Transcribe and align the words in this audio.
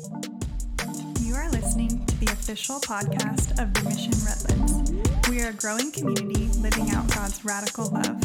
You 0.00 1.34
are 1.34 1.50
listening 1.50 2.06
to 2.06 2.20
the 2.20 2.32
official 2.32 2.80
podcast 2.80 3.50
of 3.60 3.74
the 3.74 3.82
Mission 3.86 4.14
Redlands. 4.24 5.28
We 5.28 5.42
are 5.42 5.50
a 5.50 5.52
growing 5.52 5.92
community 5.92 6.46
living 6.60 6.90
out 6.90 7.06
God's 7.14 7.44
radical 7.44 7.90
love. 7.90 8.18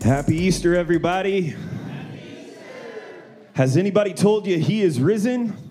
Happy 0.00 0.36
Easter, 0.36 0.74
everybody. 0.74 1.54
Has 3.52 3.76
anybody 3.76 4.14
told 4.14 4.46
you 4.46 4.58
he 4.58 4.80
is 4.80 5.00
risen? 5.02 5.67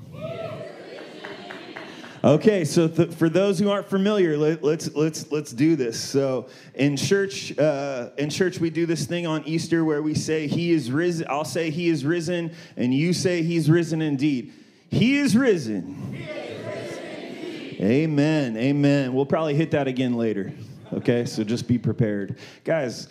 Okay, 2.28 2.66
so 2.66 2.90
th- 2.90 3.14
for 3.14 3.30
those 3.30 3.58
who 3.58 3.70
aren't 3.70 3.88
familiar, 3.88 4.38
let, 4.38 4.62
let's 4.62 4.94
let's 4.94 5.32
let's 5.32 5.54
do 5.54 5.78
this. 5.78 5.98
So 5.98 6.50
in 6.76 6.98
church, 6.98 7.58
uh, 7.58 8.10
in 8.18 8.30
church, 8.30 8.60
we 8.60 8.70
do 8.70 8.86
this 8.86 9.06
thing 9.06 9.26
on 9.26 9.46
Easter 9.46 9.86
where 9.86 10.02
we 10.02 10.14
say 10.14 10.46
he 10.46 10.72
is 10.72 10.92
risen. 10.92 11.26
I'll 11.30 11.46
say 11.46 11.70
he 11.70 11.88
is 11.88 12.04
risen, 12.04 12.54
and 12.76 12.94
you 12.94 13.14
say 13.14 13.44
he's 13.44 13.70
risen 13.72 14.02
indeed. 14.02 14.52
He 14.90 15.16
is 15.16 15.38
risen. 15.38 16.14
He 16.14 16.24
is 16.24 16.66
risen 16.66 17.04
indeed. 17.06 17.82
Amen. 17.82 18.58
Amen. 18.58 19.14
We'll 19.14 19.26
probably 19.26 19.56
hit 19.56 19.72
that 19.72 19.88
again 19.88 20.16
later. 20.18 20.52
Okay, 20.92 21.24
so 21.24 21.46
just 21.46 21.66
be 21.66 21.78
prepared, 21.78 22.40
guys. 22.66 23.08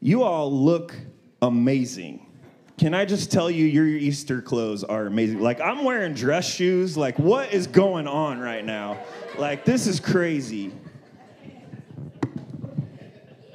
You 0.00 0.22
all 0.22 0.50
look 0.50 0.94
amazing. 1.42 2.24
Can 2.76 2.92
I 2.92 3.04
just 3.04 3.30
tell 3.30 3.50
you, 3.50 3.66
your 3.66 3.86
Easter 3.86 4.42
clothes 4.42 4.82
are 4.82 5.06
amazing. 5.06 5.40
Like, 5.40 5.60
I'm 5.60 5.84
wearing 5.84 6.14
dress 6.14 6.52
shoes. 6.52 6.96
Like, 6.96 7.18
what 7.18 7.52
is 7.52 7.68
going 7.68 8.08
on 8.08 8.40
right 8.40 8.64
now? 8.64 8.98
Like, 9.38 9.64
this 9.64 9.86
is 9.86 10.00
crazy. 10.00 10.72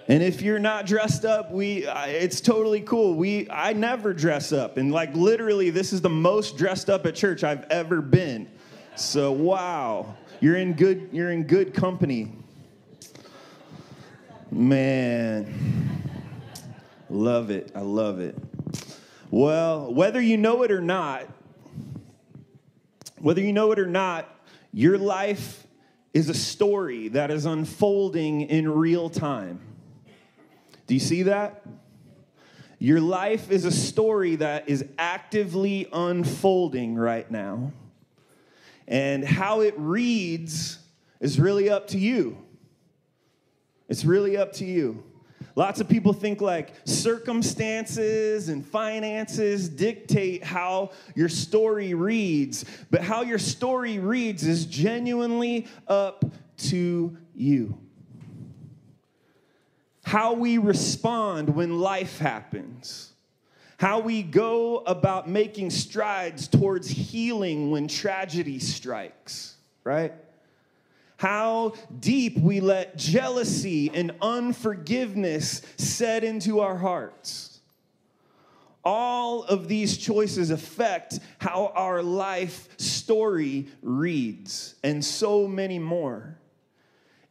And 0.09 0.23
if 0.23 0.41
you're 0.41 0.57
not 0.57 0.87
dressed 0.87 1.23
up, 1.23 1.51
we 1.51 1.85
it's 1.85 2.41
totally 2.41 2.81
cool. 2.81 3.13
We 3.13 3.47
I 3.47 3.73
never 3.73 4.11
dress 4.11 4.51
up. 4.51 4.77
And 4.77 4.91
like 4.91 5.13
literally 5.15 5.69
this 5.69 5.93
is 5.93 6.01
the 6.01 6.09
most 6.09 6.57
dressed 6.57 6.89
up 6.89 7.05
at 7.05 7.13
church 7.13 7.43
I've 7.43 7.63
ever 7.65 8.01
been. 8.01 8.49
So 8.95 9.31
wow. 9.31 10.17
You're 10.39 10.55
in 10.55 10.73
good 10.73 11.09
you're 11.11 11.29
in 11.29 11.43
good 11.43 11.75
company. 11.75 12.33
Man. 14.49 16.01
Love 17.11 17.51
it. 17.51 17.71
I 17.75 17.81
love 17.81 18.19
it. 18.19 18.35
Well, 19.31 19.93
whether 19.93 20.19
you 20.19 20.37
know 20.37 20.63
it 20.63 20.71
or 20.71 20.81
not, 20.81 21.27
whether 23.19 23.41
you 23.41 23.53
know 23.53 23.71
it 23.71 23.79
or 23.79 23.85
not, 23.85 24.27
your 24.73 24.97
life 24.97 25.67
is 26.13 26.29
a 26.29 26.33
story 26.33 27.09
that 27.09 27.29
is 27.29 27.45
unfolding 27.45 28.41
in 28.41 28.67
real 28.67 29.09
time. 29.09 29.59
Do 30.87 30.95
you 30.95 30.99
see 30.99 31.23
that? 31.23 31.63
Your 32.79 33.01
life 33.01 33.51
is 33.51 33.65
a 33.65 33.71
story 33.71 34.37
that 34.37 34.67
is 34.67 34.85
actively 34.97 35.87
unfolding 35.93 36.95
right 36.95 37.29
now. 37.29 37.73
And 38.87 39.23
how 39.23 39.61
it 39.61 39.75
reads 39.77 40.79
is 41.19 41.39
really 41.39 41.69
up 41.69 41.89
to 41.89 41.99
you. 41.99 42.37
It's 43.87 44.05
really 44.05 44.37
up 44.37 44.53
to 44.53 44.65
you. 44.65 45.03
Lots 45.55 45.81
of 45.81 45.89
people 45.89 46.13
think 46.13 46.41
like 46.41 46.73
circumstances 46.85 48.49
and 48.49 48.65
finances 48.65 49.69
dictate 49.69 50.43
how 50.43 50.91
your 51.15 51.29
story 51.29 51.93
reads, 51.93 52.65
but 52.89 53.01
how 53.01 53.21
your 53.21 53.39
story 53.39 53.99
reads 53.99 54.45
is 54.45 54.65
genuinely 54.65 55.67
up 55.87 56.25
to 56.57 57.17
you. 57.35 57.77
How 60.03 60.33
we 60.33 60.57
respond 60.57 61.49
when 61.49 61.79
life 61.79 62.17
happens, 62.19 63.13
how 63.77 63.99
we 63.99 64.23
go 64.23 64.77
about 64.77 65.29
making 65.29 65.69
strides 65.69 66.47
towards 66.47 66.87
healing 66.89 67.69
when 67.69 67.87
tragedy 67.87 68.59
strikes, 68.59 69.55
right? 69.83 70.13
How 71.19 71.73
deep 71.99 72.37
we 72.37 72.61
let 72.61 72.95
jealousy 72.95 73.91
and 73.93 74.09
unforgiveness 74.21 75.61
set 75.75 76.23
into 76.23 76.61
our 76.61 76.77
hearts. 76.77 77.59
All 78.85 79.43
of 79.43 79.67
these 79.67 79.97
choices 79.97 80.49
affect 80.49 81.19
how 81.37 81.73
our 81.75 82.01
life 82.01 82.69
story 82.79 83.67
reads, 83.81 84.75
and 84.81 85.03
so 85.03 85.45
many 85.45 85.77
more. 85.77 86.37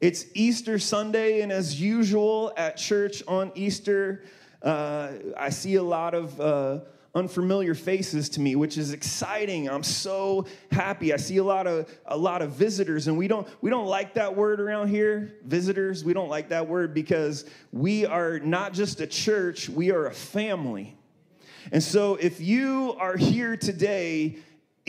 It's 0.03 0.27
Easter 0.35 0.79
Sunday, 0.79 1.41
and 1.41 1.51
as 1.51 1.81
usual 1.81 2.53
at 2.59 2.77
church 2.77 3.23
on 3.27 3.53
Easter, 3.55 4.23
uh, 4.63 5.13
I 5.35 5.49
see 5.49 5.77
a 5.77 5.83
lot 5.83 6.13
of. 6.13 6.39
Uh, 6.39 6.81
unfamiliar 7.19 7.75
faces 7.75 8.29
to 8.31 8.41
me, 8.41 8.57
which 8.57 8.79
is 8.79 8.93
exciting. 8.93 9.69
I'm 9.69 9.83
so 9.83 10.47
happy. 10.71 11.13
I 11.13 11.17
see 11.17 11.39
a 11.39 11.45
lot 11.45 11.67
of 11.67 11.93
a 12.07 12.17
lot 12.17 12.41
of 12.41 12.53
visitors, 12.53 13.09
and 13.09 13.19
we 13.19 13.29
don't 13.29 13.47
we 13.61 13.71
don't 13.71 13.87
like 13.87 14.15
that 14.15 14.35
word 14.35 14.61
around 14.61 14.89
here. 14.89 15.35
Visitors, 15.45 16.05
we 16.05 16.13
don't 16.13 16.29
like 16.29 16.49
that 16.51 16.67
word 16.67 16.95
because 16.95 17.45
we 17.73 18.07
are 18.07 18.39
not 18.39 18.73
just 18.73 19.01
a 19.01 19.07
church, 19.07 19.69
we 19.69 19.91
are 19.91 20.07
a 20.07 20.15
family. 20.15 20.97
And 21.73 21.83
so 21.83 22.15
if 22.15 22.41
you 22.41 22.95
are 22.99 23.17
here 23.17 23.57
today, 23.57 24.39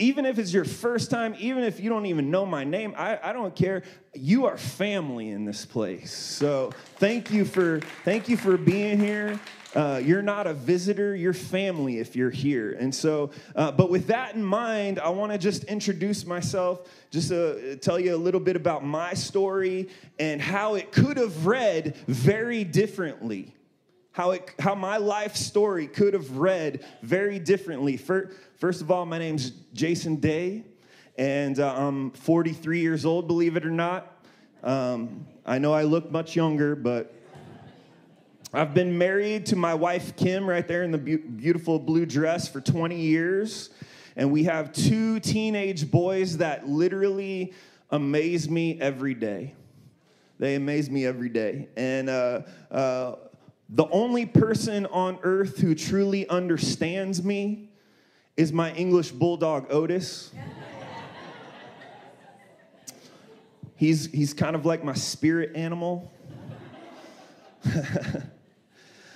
even 0.00 0.24
if 0.26 0.38
it's 0.38 0.52
your 0.52 0.64
first 0.64 1.10
time, 1.10 1.36
even 1.38 1.62
if 1.62 1.78
you 1.78 1.90
don't 1.90 2.06
even 2.06 2.30
know 2.30 2.46
my 2.46 2.64
name, 2.64 2.94
I, 2.96 3.18
I 3.22 3.32
don't 3.32 3.54
care. 3.54 3.82
You 4.14 4.46
are 4.46 4.56
family 4.56 5.28
in 5.28 5.44
this 5.44 5.66
place. 5.66 6.12
So 6.12 6.72
thank 6.96 7.30
you 7.30 7.44
for 7.44 7.80
thank 8.04 8.28
you 8.28 8.36
for 8.36 8.56
being 8.56 8.98
here. 8.98 9.38
Uh, 9.72 10.00
you're 10.02 10.22
not 10.22 10.48
a 10.48 10.54
visitor, 10.54 11.14
you're 11.14 11.32
family 11.32 11.98
if 12.00 12.16
you're 12.16 12.30
here. 12.30 12.72
And 12.72 12.92
so, 12.92 13.30
uh, 13.54 13.70
but 13.70 13.88
with 13.88 14.08
that 14.08 14.34
in 14.34 14.42
mind, 14.42 14.98
I 14.98 15.10
want 15.10 15.30
to 15.30 15.38
just 15.38 15.62
introduce 15.64 16.26
myself, 16.26 16.88
just 17.12 17.30
uh, 17.30 17.76
tell 17.76 18.00
you 18.00 18.16
a 18.16 18.18
little 18.18 18.40
bit 18.40 18.56
about 18.56 18.84
my 18.84 19.14
story 19.14 19.88
and 20.18 20.42
how 20.42 20.74
it 20.74 20.90
could 20.90 21.18
have 21.18 21.46
read 21.46 21.94
very 22.08 22.64
differently. 22.64 23.54
How, 24.12 24.32
it, 24.32 24.52
how 24.58 24.74
my 24.74 24.96
life 24.96 25.36
story 25.36 25.86
could 25.86 26.14
have 26.14 26.36
read 26.36 26.84
very 27.02 27.38
differently. 27.38 27.96
First 27.96 28.80
of 28.80 28.90
all, 28.90 29.06
my 29.06 29.18
name's 29.18 29.50
Jason 29.72 30.16
Day, 30.16 30.64
and 31.16 31.60
uh, 31.60 31.74
I'm 31.76 32.10
43 32.10 32.80
years 32.80 33.04
old, 33.04 33.28
believe 33.28 33.56
it 33.56 33.64
or 33.64 33.70
not. 33.70 34.24
Um, 34.64 35.26
I 35.46 35.58
know 35.58 35.72
I 35.72 35.84
look 35.84 36.10
much 36.10 36.34
younger, 36.34 36.74
but 36.74 37.14
I've 38.52 38.74
been 38.74 38.98
married 38.98 39.46
to 39.46 39.56
my 39.56 39.74
wife, 39.74 40.16
Kim, 40.16 40.48
right 40.48 40.66
there 40.66 40.82
in 40.82 40.90
the 40.90 40.98
be- 40.98 41.16
beautiful 41.16 41.78
blue 41.78 42.04
dress 42.04 42.48
for 42.48 42.60
20 42.60 42.96
years. 42.96 43.70
And 44.16 44.32
we 44.32 44.42
have 44.44 44.72
two 44.72 45.20
teenage 45.20 45.88
boys 45.88 46.38
that 46.38 46.68
literally 46.68 47.54
amaze 47.90 48.50
me 48.50 48.80
every 48.80 49.14
day. 49.14 49.54
They 50.40 50.56
amaze 50.56 50.90
me 50.90 51.06
every 51.06 51.28
day. 51.28 51.68
And 51.76 52.10
uh, 52.10 52.42
uh, 52.72 53.14
the 53.72 53.88
only 53.90 54.26
person 54.26 54.86
on 54.86 55.18
earth 55.22 55.58
who 55.58 55.76
truly 55.76 56.28
understands 56.28 57.22
me 57.22 57.70
is 58.36 58.52
my 58.52 58.72
English 58.72 59.12
bulldog, 59.12 59.66
Otis. 59.70 60.32
he's, 63.76 64.06
he's 64.06 64.34
kind 64.34 64.56
of 64.56 64.66
like 64.66 64.82
my 64.82 64.94
spirit 64.94 65.54
animal. 65.54 66.10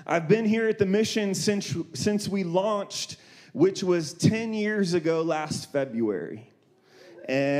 I've 0.07 0.29
been 0.29 0.45
here 0.45 0.69
at 0.69 0.79
the 0.79 0.87
mission 0.87 1.35
since, 1.35 1.75
since 1.95 2.29
we 2.29 2.45
launched, 2.45 3.17
which 3.55 3.83
was 3.83 4.13
10 4.13 4.55
years 4.55 4.95
ago 4.95 5.23
last 5.23 5.73
February. 5.73 6.49
And, 7.29 7.54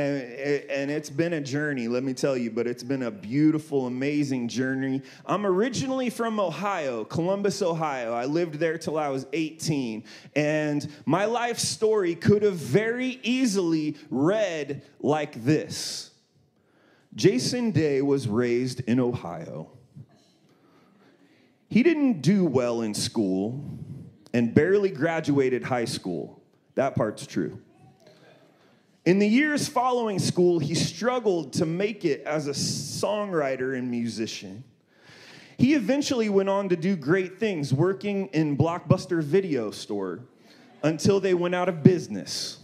and 0.45 0.91
it's 0.91 1.09
been 1.09 1.33
a 1.33 1.41
journey, 1.41 1.87
let 1.87 2.03
me 2.03 2.13
tell 2.13 2.37
you, 2.37 2.51
but 2.51 2.67
it's 2.67 2.83
been 2.83 3.03
a 3.03 3.11
beautiful, 3.11 3.87
amazing 3.87 4.47
journey. 4.47 5.01
I'm 5.25 5.45
originally 5.45 6.11
from 6.11 6.39
Ohio, 6.39 7.03
Columbus, 7.03 7.63
Ohio. 7.63 8.13
I 8.13 8.25
lived 8.25 8.55
there 8.55 8.77
till 8.77 8.99
I 8.99 9.09
was 9.09 9.25
18. 9.33 10.03
And 10.35 10.87
my 11.05 11.25
life 11.25 11.57
story 11.57 12.13
could 12.13 12.43
have 12.43 12.55
very 12.55 13.19
easily 13.23 13.97
read 14.11 14.83
like 14.99 15.43
this 15.43 16.11
Jason 17.15 17.71
Day 17.71 18.03
was 18.03 18.27
raised 18.27 18.81
in 18.81 18.99
Ohio. 18.99 19.71
He 21.69 21.81
didn't 21.81 22.21
do 22.21 22.45
well 22.45 22.81
in 22.81 22.93
school 22.93 23.79
and 24.31 24.53
barely 24.53 24.91
graduated 24.91 25.63
high 25.63 25.85
school. 25.85 26.43
That 26.75 26.95
part's 26.95 27.25
true. 27.25 27.59
In 29.05 29.19
the 29.19 29.27
years 29.27 29.67
following 29.67 30.17
school, 30.17 30.57
he 30.57 30.73
struggled 30.73 31.53
to 31.53 31.65
make 31.67 32.05
it 32.05 32.23
as 32.25 32.47
a 32.47 32.51
songwriter 32.51 33.77
and 33.77 33.89
musician. 33.91 34.63
He 35.57 35.75
eventually 35.75 36.27
went 36.27 36.49
on 36.49 36.69
to 36.69 36.75
do 36.75 36.95
great 36.95 37.39
things, 37.39 37.71
working 37.71 38.27
in 38.27 38.57
Blockbuster 38.57 39.21
Video 39.21 39.69
Store 39.69 40.21
until 40.81 41.19
they 41.19 41.35
went 41.35 41.53
out 41.53 41.69
of 41.69 41.83
business. 41.83 42.57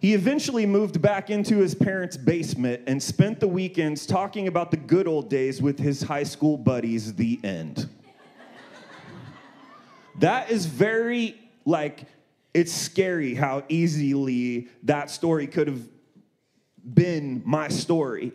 He 0.00 0.14
eventually 0.14 0.66
moved 0.66 1.00
back 1.00 1.30
into 1.30 1.58
his 1.58 1.74
parents' 1.74 2.16
basement 2.16 2.82
and 2.88 3.00
spent 3.00 3.38
the 3.38 3.48
weekends 3.48 4.04
talking 4.04 4.48
about 4.48 4.72
the 4.72 4.78
good 4.78 5.06
old 5.06 5.30
days 5.30 5.62
with 5.62 5.78
his 5.78 6.02
high 6.02 6.22
school 6.24 6.56
buddies, 6.56 7.14
the 7.14 7.38
end. 7.44 7.88
That 10.18 10.50
is 10.50 10.66
very, 10.66 11.38
like, 11.64 12.06
it's 12.52 12.72
scary 12.72 13.34
how 13.34 13.62
easily 13.68 14.68
that 14.82 15.10
story 15.10 15.46
could 15.46 15.68
have 15.68 15.82
been 16.94 17.42
my 17.44 17.68
story. 17.68 18.32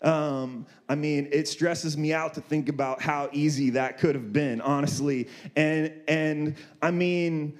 Um, 0.00 0.66
I 0.88 0.94
mean, 0.94 1.28
it 1.32 1.48
stresses 1.48 1.96
me 1.96 2.12
out 2.12 2.34
to 2.34 2.40
think 2.40 2.68
about 2.68 3.02
how 3.02 3.28
easy 3.32 3.70
that 3.70 3.98
could 3.98 4.14
have 4.14 4.32
been, 4.32 4.60
honestly. 4.60 5.28
And 5.56 5.92
and 6.06 6.56
I 6.80 6.92
mean, 6.92 7.58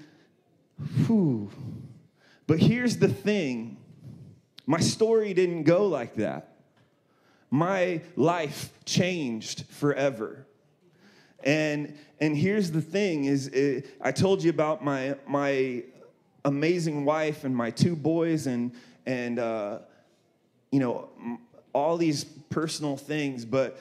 whew. 1.06 1.50
But 2.46 2.60
here's 2.60 2.96
the 2.96 3.08
thing. 3.08 3.76
My 4.66 4.81
story 4.81 5.34
didn't 5.34 5.64
go 5.64 5.87
like 5.87 6.14
that. 6.16 6.55
My 7.50 8.02
life 8.16 8.70
changed 8.84 9.66
forever. 9.66 10.46
And 11.43 11.96
and 12.20 12.37
here's 12.37 12.70
the 12.70 12.81
thing 12.81 13.25
is 13.25 13.49
it, 13.49 13.87
I 14.00 14.12
told 14.12 14.43
you 14.43 14.50
about 14.50 14.84
my 14.84 15.16
my 15.26 15.84
amazing 16.44 17.05
wife 17.05 17.44
and 17.44 17.55
my 17.56 17.70
two 17.70 17.96
boys 17.96 18.46
and 18.46 18.73
and 19.06 19.38
uh, 19.38 19.79
you 20.70 20.81
know 20.81 21.08
all 21.73 21.96
these 21.96 22.25
personal 22.25 22.96
things, 22.96 23.44
but 23.44 23.81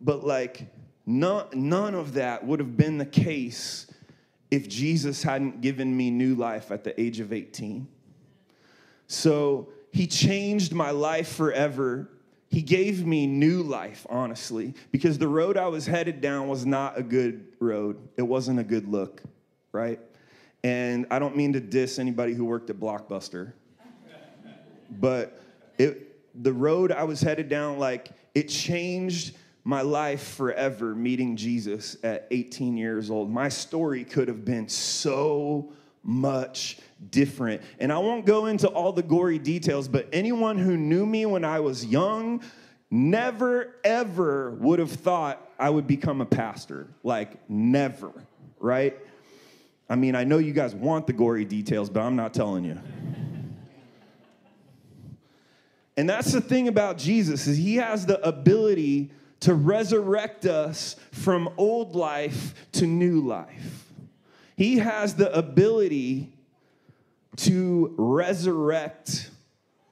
but 0.00 0.24
like 0.24 0.66
none 1.06 1.46
none 1.52 1.94
of 1.94 2.14
that 2.14 2.46
would 2.46 2.60
have 2.60 2.76
been 2.76 2.98
the 2.98 3.06
case 3.06 3.86
if 4.50 4.68
Jesus 4.68 5.22
hadn't 5.22 5.60
given 5.60 5.96
me 5.96 6.10
new 6.10 6.34
life 6.34 6.70
at 6.72 6.84
the 6.84 6.98
age 7.00 7.20
of 7.20 7.32
18. 7.32 7.86
So 9.06 9.68
he 9.92 10.06
changed 10.06 10.72
my 10.72 10.90
life 10.90 11.32
forever. 11.32 12.08
He 12.48 12.62
gave 12.62 13.06
me 13.06 13.26
new 13.26 13.62
life, 13.62 14.06
honestly, 14.10 14.74
because 14.90 15.18
the 15.18 15.28
road 15.28 15.56
I 15.56 15.68
was 15.68 15.86
headed 15.86 16.20
down 16.20 16.48
was 16.48 16.66
not 16.66 16.98
a 16.98 17.02
good 17.02 17.46
road. 17.60 17.96
It 18.16 18.22
wasn't 18.22 18.58
a 18.58 18.64
good 18.64 18.88
look, 18.88 19.22
right? 19.70 20.00
And 20.62 21.06
I 21.10 21.18
don't 21.18 21.36
mean 21.36 21.54
to 21.54 21.60
diss 21.60 21.98
anybody 21.98 22.34
who 22.34 22.44
worked 22.44 22.70
at 22.70 22.76
Blockbuster, 22.76 23.52
but 24.90 25.40
it, 25.78 26.42
the 26.42 26.52
road 26.52 26.92
I 26.92 27.04
was 27.04 27.20
headed 27.20 27.48
down, 27.48 27.78
like, 27.78 28.10
it 28.34 28.48
changed 28.48 29.36
my 29.64 29.82
life 29.82 30.34
forever 30.34 30.94
meeting 30.94 31.36
Jesus 31.36 31.96
at 32.02 32.26
18 32.30 32.76
years 32.76 33.10
old. 33.10 33.30
My 33.30 33.48
story 33.48 34.04
could 34.04 34.28
have 34.28 34.44
been 34.44 34.68
so 34.68 35.72
much 36.02 36.78
different. 37.10 37.62
And 37.78 37.92
I 37.92 37.98
won't 37.98 38.24
go 38.24 38.46
into 38.46 38.68
all 38.68 38.92
the 38.92 39.02
gory 39.02 39.38
details, 39.38 39.88
but 39.88 40.08
anyone 40.12 40.58
who 40.58 40.76
knew 40.76 41.04
me 41.04 41.26
when 41.26 41.44
I 41.44 41.60
was 41.60 41.84
young 41.84 42.42
never, 42.90 43.76
ever 43.84 44.52
would 44.52 44.78
have 44.78 44.90
thought 44.90 45.48
I 45.58 45.70
would 45.70 45.86
become 45.86 46.20
a 46.20 46.26
pastor. 46.26 46.88
Like, 47.04 47.48
never, 47.48 48.12
right? 48.58 48.96
I 49.90 49.96
mean, 49.96 50.14
I 50.14 50.22
know 50.22 50.38
you 50.38 50.52
guys 50.52 50.72
want 50.72 51.08
the 51.08 51.12
gory 51.12 51.44
details, 51.44 51.90
but 51.90 52.00
I'm 52.00 52.14
not 52.14 52.32
telling 52.32 52.64
you. 52.64 52.78
And 55.96 56.08
that's 56.08 56.32
the 56.32 56.40
thing 56.40 56.68
about 56.68 56.96
Jesus 56.96 57.48
is 57.48 57.58
he 57.58 57.76
has 57.76 58.06
the 58.06 58.26
ability 58.26 59.10
to 59.40 59.52
resurrect 59.52 60.46
us 60.46 60.94
from 61.10 61.52
old 61.56 61.96
life 61.96 62.54
to 62.72 62.86
new 62.86 63.20
life. 63.20 63.86
He 64.56 64.78
has 64.78 65.16
the 65.16 65.36
ability 65.36 66.32
to 67.36 67.94
resurrect 67.98 69.30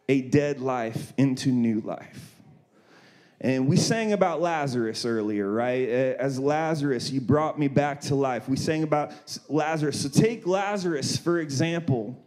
a 0.09 0.21
dead 0.23 0.61
life 0.61 1.13
into 1.17 1.51
new 1.51 1.81
life. 1.81 2.38
And 3.41 3.69
we 3.69 3.77
sang 3.77 4.13
about 4.13 4.41
Lazarus 4.41 5.05
earlier, 5.05 5.51
right? 5.51 5.89
As 5.89 6.41
Lazarus, 6.41 7.11
you 7.11 7.21
brought 7.21 7.59
me 7.59 7.69
back 7.69 8.01
to 8.03 8.17
life. 8.17 8.49
We 8.49 8.57
sang 8.57 8.83
about 8.83 9.13
Lazarus. 9.49 10.03
So 10.03 10.09
take 10.09 10.45
Lazarus, 10.47 11.17
for 11.17 11.39
example. 11.39 12.21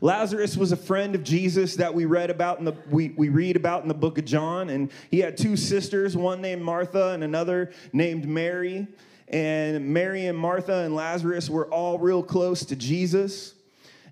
Lazarus 0.00 0.56
was 0.56 0.70
a 0.70 0.76
friend 0.76 1.14
of 1.14 1.24
Jesus 1.24 1.76
that 1.76 1.92
we 1.92 2.04
read 2.04 2.30
about 2.30 2.60
in 2.60 2.64
the 2.64 2.74
we, 2.88 3.10
we 3.10 3.28
read 3.28 3.56
about 3.56 3.82
in 3.82 3.88
the 3.88 3.94
book 3.94 4.16
of 4.18 4.24
John, 4.24 4.70
and 4.70 4.90
he 5.10 5.18
had 5.18 5.36
two 5.36 5.56
sisters, 5.56 6.16
one 6.16 6.40
named 6.40 6.62
Martha 6.62 7.08
and 7.08 7.22
another 7.22 7.72
named 7.92 8.26
Mary. 8.26 8.86
And 9.28 9.88
Mary 9.90 10.26
and 10.26 10.36
Martha 10.36 10.78
and 10.78 10.94
Lazarus 10.94 11.48
were 11.48 11.66
all 11.66 11.98
real 11.98 12.22
close 12.22 12.64
to 12.64 12.76
Jesus. 12.76 13.54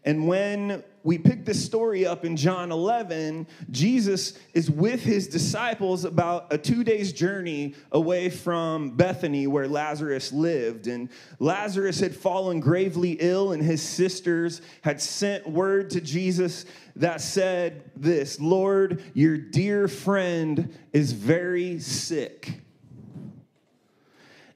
And 0.04 0.28
when 0.28 0.84
we 1.02 1.18
pick 1.18 1.44
this 1.44 1.64
story 1.64 2.06
up 2.06 2.24
in 2.24 2.36
John 2.36 2.72
11, 2.72 3.46
Jesus 3.70 4.38
is 4.54 4.70
with 4.70 5.02
his 5.02 5.28
disciples 5.28 6.04
about 6.04 6.52
a 6.52 6.58
two 6.58 6.84
days 6.84 7.12
journey 7.12 7.74
away 7.92 8.30
from 8.30 8.90
Bethany, 8.90 9.46
where 9.46 9.68
Lazarus 9.68 10.32
lived. 10.32 10.86
And 10.86 11.08
Lazarus 11.38 12.00
had 12.00 12.14
fallen 12.14 12.60
gravely 12.60 13.12
ill, 13.20 13.52
and 13.52 13.62
his 13.62 13.82
sisters 13.82 14.60
had 14.82 15.00
sent 15.00 15.48
word 15.48 15.90
to 15.90 16.00
Jesus 16.00 16.64
that 16.96 17.20
said 17.20 17.90
this 17.96 18.40
Lord, 18.40 19.02
your 19.14 19.36
dear 19.36 19.88
friend 19.88 20.76
is 20.92 21.12
very 21.12 21.78
sick. 21.78 22.60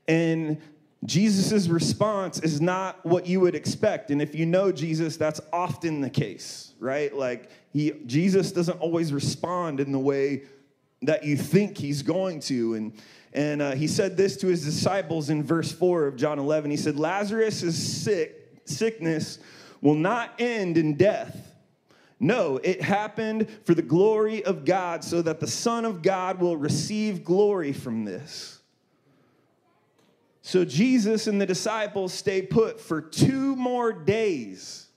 And 0.08 0.60
Jesus' 1.04 1.69
response 1.69 2.38
is 2.40 2.60
not 2.60 3.04
what 3.04 3.26
you 3.26 3.40
would 3.40 3.54
expect. 3.54 4.10
And 4.10 4.22
if 4.22 4.34
you 4.34 4.46
know 4.46 4.70
Jesus, 4.70 5.16
that's 5.16 5.40
often 5.52 6.00
the 6.00 6.10
case, 6.10 6.75
right? 6.78 7.14
Like 7.14 7.50
he 7.72 7.93
Jesus 8.06 8.52
doesn't 8.52 8.78
always 8.78 9.12
respond 9.12 9.81
in 9.81 9.90
the 9.90 9.99
way 9.99 10.43
that 11.02 11.25
you 11.25 11.37
think 11.37 11.76
he's 11.76 12.02
going 12.02 12.40
to. 12.40 12.75
And 12.75 12.93
and 13.32 13.62
uh, 13.62 13.72
he 13.72 13.88
said 13.88 14.16
this 14.16 14.37
to 14.38 14.46
his 14.46 14.64
disciples 14.64 15.31
in 15.31 15.43
verse 15.43 15.72
4 15.72 16.06
of 16.06 16.16
John 16.16 16.38
11. 16.38 16.70
He 16.70 16.76
said, 16.76 16.99
Lazarus 16.99 17.58
sick, 18.02 18.60
sickness 18.66 19.38
will 19.81 19.94
not 19.94 20.34
end 20.38 20.76
in 20.76 20.96
death. 20.96 21.48
No, 22.20 22.58
it 22.62 22.82
happened 22.82 23.48
for 23.64 23.75
the 23.75 23.82
glory 23.82 24.44
of 24.44 24.64
God, 24.64 25.02
so 25.02 25.22
that 25.22 25.40
the 25.40 25.46
Son 25.48 25.84
of 25.84 26.02
God 26.02 26.38
will 26.38 26.56
receive 26.56 27.25
glory 27.25 27.72
from 27.72 28.05
this. 28.05 28.60
So 30.42 30.64
Jesus 30.64 31.28
and 31.28 31.40
the 31.40 31.46
disciples 31.46 32.12
stay 32.12 32.42
put 32.42 32.80
for 32.80 33.00
two 33.00 33.54
more 33.54 33.92
days. 33.92 34.88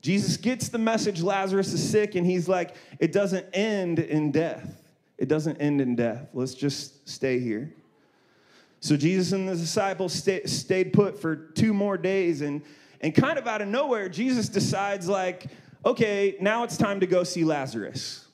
Jesus 0.00 0.36
gets 0.36 0.68
the 0.68 0.78
message 0.78 1.20
Lazarus 1.20 1.72
is 1.72 1.86
sick, 1.86 2.14
and 2.14 2.24
he's 2.24 2.48
like, 2.48 2.76
it 3.00 3.10
doesn't 3.10 3.46
end 3.52 3.98
in 3.98 4.30
death. 4.30 4.80
It 5.18 5.28
doesn't 5.28 5.56
end 5.56 5.80
in 5.80 5.96
death. 5.96 6.28
Let's 6.32 6.54
just 6.54 7.08
stay 7.08 7.40
here. 7.40 7.74
So 8.78 8.96
Jesus 8.96 9.32
and 9.32 9.48
the 9.48 9.56
disciples 9.56 10.12
stay, 10.12 10.44
stayed 10.46 10.92
put 10.92 11.20
for 11.20 11.34
two 11.34 11.74
more 11.74 11.98
days, 11.98 12.40
and, 12.40 12.62
and 13.00 13.12
kind 13.12 13.36
of 13.36 13.48
out 13.48 13.60
of 13.60 13.66
nowhere, 13.66 14.08
Jesus 14.08 14.48
decides, 14.48 15.08
like, 15.08 15.48
okay, 15.84 16.36
now 16.40 16.62
it's 16.62 16.76
time 16.76 17.00
to 17.00 17.06
go 17.06 17.24
see 17.24 17.42
Lazarus. 17.42 18.28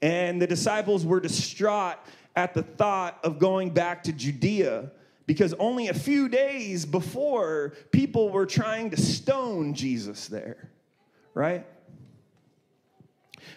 And 0.00 0.40
the 0.40 0.46
disciples 0.46 1.04
were 1.04 1.18
distraught 1.18 1.96
at 2.36 2.54
the 2.54 2.62
thought 2.62 3.18
of 3.24 3.40
going 3.40 3.70
back 3.70 4.04
to 4.04 4.12
Judea 4.12 4.92
because 5.28 5.52
only 5.58 5.88
a 5.88 5.94
few 5.94 6.26
days 6.26 6.86
before, 6.86 7.74
people 7.92 8.30
were 8.30 8.46
trying 8.46 8.88
to 8.88 8.96
stone 8.96 9.74
Jesus 9.74 10.26
there, 10.26 10.70
right? 11.34 11.66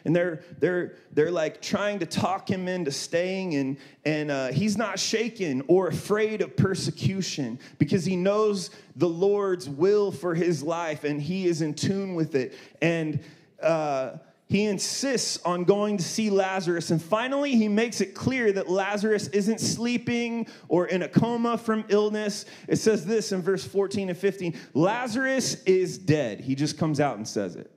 and 0.06 0.16
they're 0.16 0.42
they're 0.60 0.96
they're 1.12 1.32
like 1.32 1.62
trying 1.62 2.00
to 2.00 2.06
talk 2.06 2.50
him 2.50 2.68
into 2.68 2.92
staying 2.92 3.56
and 3.56 3.78
and 4.06 4.32
uh, 4.32 4.48
he's 4.48 4.78
not 4.78 5.00
shaken 5.00 5.62
or 5.68 5.88
afraid 5.88 6.42
of 6.42 6.56
persecution 6.56 7.60
because 7.78 8.06
he 8.06 8.16
knows 8.16 8.72
the 8.96 9.08
lord's 9.08 9.70
will 9.70 10.12
for 10.12 10.34
his 10.34 10.64
life 10.64 11.04
and 11.04 11.22
he 11.22 11.46
is 11.46 11.62
in 11.62 11.74
tune 11.74 12.16
with 12.16 12.36
it 12.36 12.54
and 12.82 13.20
uh, 13.62 14.18
he 14.52 14.66
insists 14.66 15.40
on 15.46 15.64
going 15.64 15.96
to 15.96 16.04
see 16.04 16.30
Lazarus. 16.30 16.92
And 16.92 17.02
finally, 17.02 17.56
he 17.56 17.70
makes 17.70 18.02
it 18.02 18.14
clear 18.14 18.52
that 18.52 18.70
Lazarus 18.70 19.30
isn't 19.30 19.62
sleeping 19.62 20.46
or 20.68 20.88
in 20.88 21.04
a 21.04 21.08
coma 21.08 21.58
from 21.58 21.86
illness. 21.88 22.46
It 22.68 22.76
says 22.76 23.06
this 23.06 23.32
in 23.32 23.42
verse 23.42 23.64
14 23.64 24.10
and 24.10 24.18
15 24.18 24.60
Lazarus 24.74 25.64
is 25.64 25.98
dead. 25.98 26.42
He 26.42 26.56
just 26.56 26.78
comes 26.78 27.00
out 27.00 27.16
and 27.16 27.26
says 27.26 27.56
it. 27.56 27.72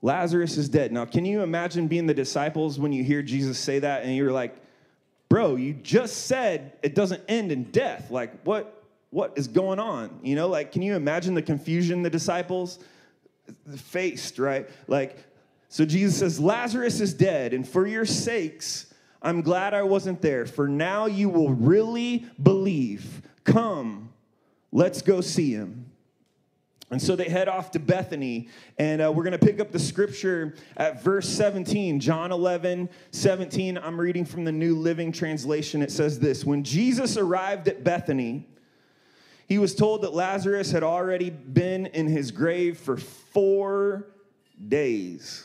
Lazarus 0.00 0.56
is 0.56 0.68
dead. 0.68 0.92
Now, 0.92 1.06
can 1.06 1.24
you 1.24 1.42
imagine 1.42 1.88
being 1.88 2.06
the 2.06 2.14
disciples 2.14 2.78
when 2.78 2.92
you 2.92 3.02
hear 3.02 3.20
Jesus 3.20 3.58
say 3.58 3.80
that 3.80 4.04
and 4.04 4.14
you're 4.14 4.30
like, 4.30 4.54
bro, 5.28 5.56
you 5.56 5.72
just 5.72 6.28
said 6.28 6.74
it 6.84 6.94
doesn't 6.94 7.24
end 7.26 7.50
in 7.50 7.64
death. 7.64 8.12
Like, 8.12 8.40
what, 8.44 8.84
what 9.10 9.32
is 9.34 9.48
going 9.48 9.80
on? 9.80 10.20
You 10.22 10.36
know, 10.36 10.46
like, 10.46 10.70
can 10.70 10.82
you 10.82 10.94
imagine 10.94 11.34
the 11.34 11.42
confusion 11.42 12.04
the 12.04 12.10
disciples? 12.10 12.78
Faced, 13.76 14.38
right? 14.38 14.68
Like, 14.86 15.16
so 15.68 15.84
Jesus 15.84 16.18
says, 16.18 16.40
Lazarus 16.40 17.00
is 17.00 17.14
dead, 17.14 17.54
and 17.54 17.66
for 17.66 17.86
your 17.86 18.04
sakes, 18.04 18.92
I'm 19.22 19.42
glad 19.42 19.74
I 19.74 19.82
wasn't 19.82 20.22
there, 20.22 20.46
for 20.46 20.66
now 20.66 21.06
you 21.06 21.28
will 21.28 21.52
really 21.52 22.26
believe. 22.42 23.22
Come, 23.44 24.10
let's 24.72 25.02
go 25.02 25.20
see 25.20 25.52
him. 25.52 25.90
And 26.90 27.00
so 27.00 27.14
they 27.14 27.28
head 27.28 27.46
off 27.46 27.70
to 27.72 27.78
Bethany, 27.78 28.48
and 28.76 29.00
uh, 29.00 29.12
we're 29.12 29.22
going 29.22 29.38
to 29.38 29.46
pick 29.46 29.60
up 29.60 29.70
the 29.70 29.78
scripture 29.78 30.56
at 30.76 31.04
verse 31.04 31.28
17, 31.28 32.00
John 32.00 32.32
11, 32.32 32.88
17. 33.12 33.78
I'm 33.78 34.00
reading 34.00 34.24
from 34.24 34.44
the 34.44 34.50
New 34.50 34.74
Living 34.74 35.12
Translation. 35.12 35.82
It 35.82 35.92
says 35.92 36.18
this 36.18 36.44
When 36.44 36.64
Jesus 36.64 37.16
arrived 37.16 37.68
at 37.68 37.84
Bethany, 37.84 38.48
he 39.50 39.58
was 39.58 39.74
told 39.74 40.02
that 40.02 40.14
Lazarus 40.14 40.70
had 40.70 40.84
already 40.84 41.28
been 41.28 41.86
in 41.86 42.06
his 42.06 42.30
grave 42.30 42.78
for 42.78 42.96
four 42.96 44.06
days. 44.68 45.44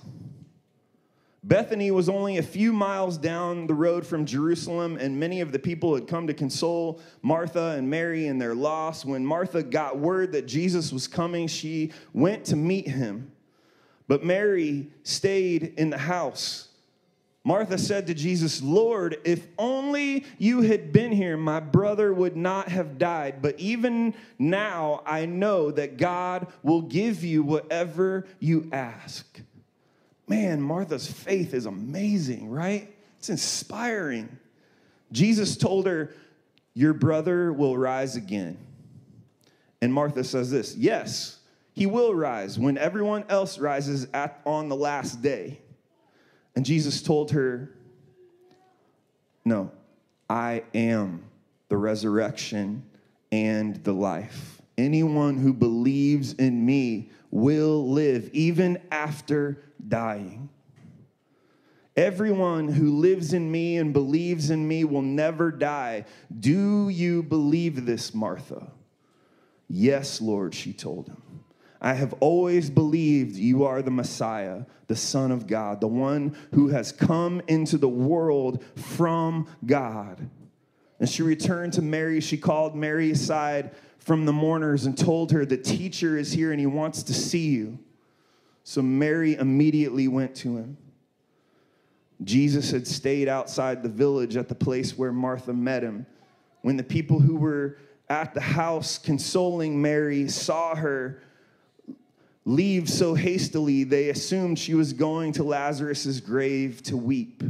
Bethany 1.43 1.89
was 1.89 2.07
only 2.07 2.37
a 2.37 2.43
few 2.43 2.71
miles 2.71 3.17
down 3.17 3.65
the 3.65 3.73
road 3.73 4.05
from 4.05 4.27
Jerusalem, 4.27 4.97
and 5.01 5.19
many 5.19 5.41
of 5.41 5.51
the 5.51 5.57
people 5.57 5.95
had 5.95 6.07
come 6.07 6.27
to 6.27 6.35
console 6.35 7.01
Martha 7.23 7.73
and 7.77 7.89
Mary 7.89 8.27
in 8.27 8.37
their 8.37 8.53
loss. 8.53 9.03
When 9.03 9.25
Martha 9.25 9.63
got 9.63 9.97
word 9.97 10.33
that 10.33 10.45
Jesus 10.45 10.93
was 10.93 11.07
coming, 11.07 11.47
she 11.47 11.91
went 12.13 12.45
to 12.45 12.55
meet 12.55 12.87
him. 12.87 13.31
But 14.07 14.23
Mary 14.23 14.91
stayed 15.01 15.73
in 15.77 15.89
the 15.89 15.97
house. 15.97 16.67
Martha 17.47 17.77
said 17.77 18.07
to 18.07 18.15
Jesus, 18.15 18.63
Lord, 18.63 19.19
if 19.23 19.47
only 19.59 20.25
you 20.39 20.63
had 20.63 20.91
been 20.91 21.11
here, 21.11 21.37
my 21.37 21.59
brother 21.59 22.11
would 22.11 22.35
not 22.35 22.69
have 22.69 22.97
died. 22.97 23.43
But 23.43 23.59
even 23.59 24.15
now, 24.39 25.03
I 25.05 25.27
know 25.27 25.69
that 25.69 25.97
God 25.97 26.47
will 26.63 26.81
give 26.81 27.23
you 27.23 27.43
whatever 27.43 28.25
you 28.39 28.67
ask. 28.73 29.39
Man, 30.27 30.59
Martha's 30.59 31.05
faith 31.05 31.53
is 31.53 31.67
amazing, 31.67 32.49
right? 32.49 32.91
It's 33.19 33.29
inspiring. 33.29 34.39
Jesus 35.11 35.55
told 35.55 35.85
her, 35.85 36.15
Your 36.73 36.93
brother 36.93 37.53
will 37.53 37.77
rise 37.77 38.15
again. 38.15 38.57
And 39.83 39.93
Martha 39.93 40.23
says 40.23 40.49
this 40.49 40.75
Yes, 40.75 41.37
he 41.73 41.85
will 41.85 42.15
rise 42.15 42.57
when 42.57 42.79
everyone 42.79 43.23
else 43.29 43.59
rises 43.59 44.07
at, 44.15 44.41
on 44.47 44.67
the 44.67 44.75
last 44.75 45.21
day. 45.21 45.59
And 46.55 46.65
Jesus 46.65 47.01
told 47.01 47.31
her, 47.31 47.71
No, 49.43 49.71
I 50.29 50.63
am 50.73 51.25
the 51.69 51.77
resurrection 51.77 52.83
and 53.31 53.83
the 53.83 53.93
life. 53.93 54.61
Anyone 54.77 55.37
who 55.37 55.53
believes 55.53 56.33
in 56.33 56.65
me 56.65 57.09
will 57.31 57.89
live 57.89 58.29
even 58.33 58.81
after 58.91 59.63
dying. 59.87 60.49
Everyone 61.95 62.67
who 62.67 62.97
lives 62.97 63.33
in 63.33 63.49
me 63.49 63.77
and 63.77 63.93
believes 63.93 64.49
in 64.49 64.67
me 64.67 64.83
will 64.83 65.01
never 65.01 65.49
die. 65.49 66.05
Do 66.37 66.89
you 66.89 67.23
believe 67.23 67.85
this, 67.85 68.13
Martha? 68.13 68.67
Yes, 69.69 70.19
Lord, 70.19 70.53
she 70.53 70.73
told 70.73 71.07
him. 71.07 71.21
I 71.81 71.93
have 71.93 72.13
always 72.19 72.69
believed 72.69 73.35
you 73.35 73.65
are 73.65 73.81
the 73.81 73.91
Messiah, 73.91 74.63
the 74.87 74.95
Son 74.95 75.31
of 75.31 75.47
God, 75.47 75.81
the 75.81 75.87
one 75.87 76.35
who 76.53 76.69
has 76.69 76.91
come 76.91 77.41
into 77.47 77.77
the 77.77 77.89
world 77.89 78.63
from 78.75 79.47
God. 79.65 80.29
And 80.99 81.09
she 81.09 81.23
returned 81.23 81.73
to 81.73 81.81
Mary. 81.81 82.21
She 82.21 82.37
called 82.37 82.75
Mary 82.75 83.11
aside 83.11 83.71
from 83.99 84.25
the 84.25 84.33
mourners 84.33 84.85
and 84.85 84.97
told 84.97 85.31
her, 85.31 85.45
The 85.45 85.57
teacher 85.57 86.17
is 86.17 86.31
here 86.31 86.51
and 86.51 86.59
he 86.59 86.65
wants 86.65 87.03
to 87.03 87.13
see 87.13 87.47
you. 87.47 87.79
So 88.63 88.81
Mary 88.81 89.35
immediately 89.35 90.07
went 90.07 90.35
to 90.37 90.57
him. 90.57 90.77
Jesus 92.23 92.71
had 92.71 92.87
stayed 92.87 93.27
outside 93.27 93.83
the 93.83 93.89
village 93.89 94.37
at 94.37 94.47
the 94.47 94.55
place 94.55 94.97
where 94.97 95.11
Martha 95.11 95.53
met 95.53 95.83
him. 95.83 96.05
When 96.61 96.77
the 96.77 96.83
people 96.83 97.19
who 97.19 97.35
were 97.35 97.77
at 98.09 98.33
the 98.33 98.41
house 98.41 98.97
consoling 98.97 99.81
Mary 99.81 100.27
saw 100.29 100.75
her 100.75 101.21
leave 102.45 102.89
so 102.89 103.15
hastily, 103.15 103.83
they 103.83 104.09
assumed 104.09 104.57
she 104.57 104.73
was 104.73 104.93
going 104.93 105.33
to 105.33 105.43
Lazarus' 105.43 106.19
grave 106.19 106.81
to 106.83 106.95
weep. 106.95 107.43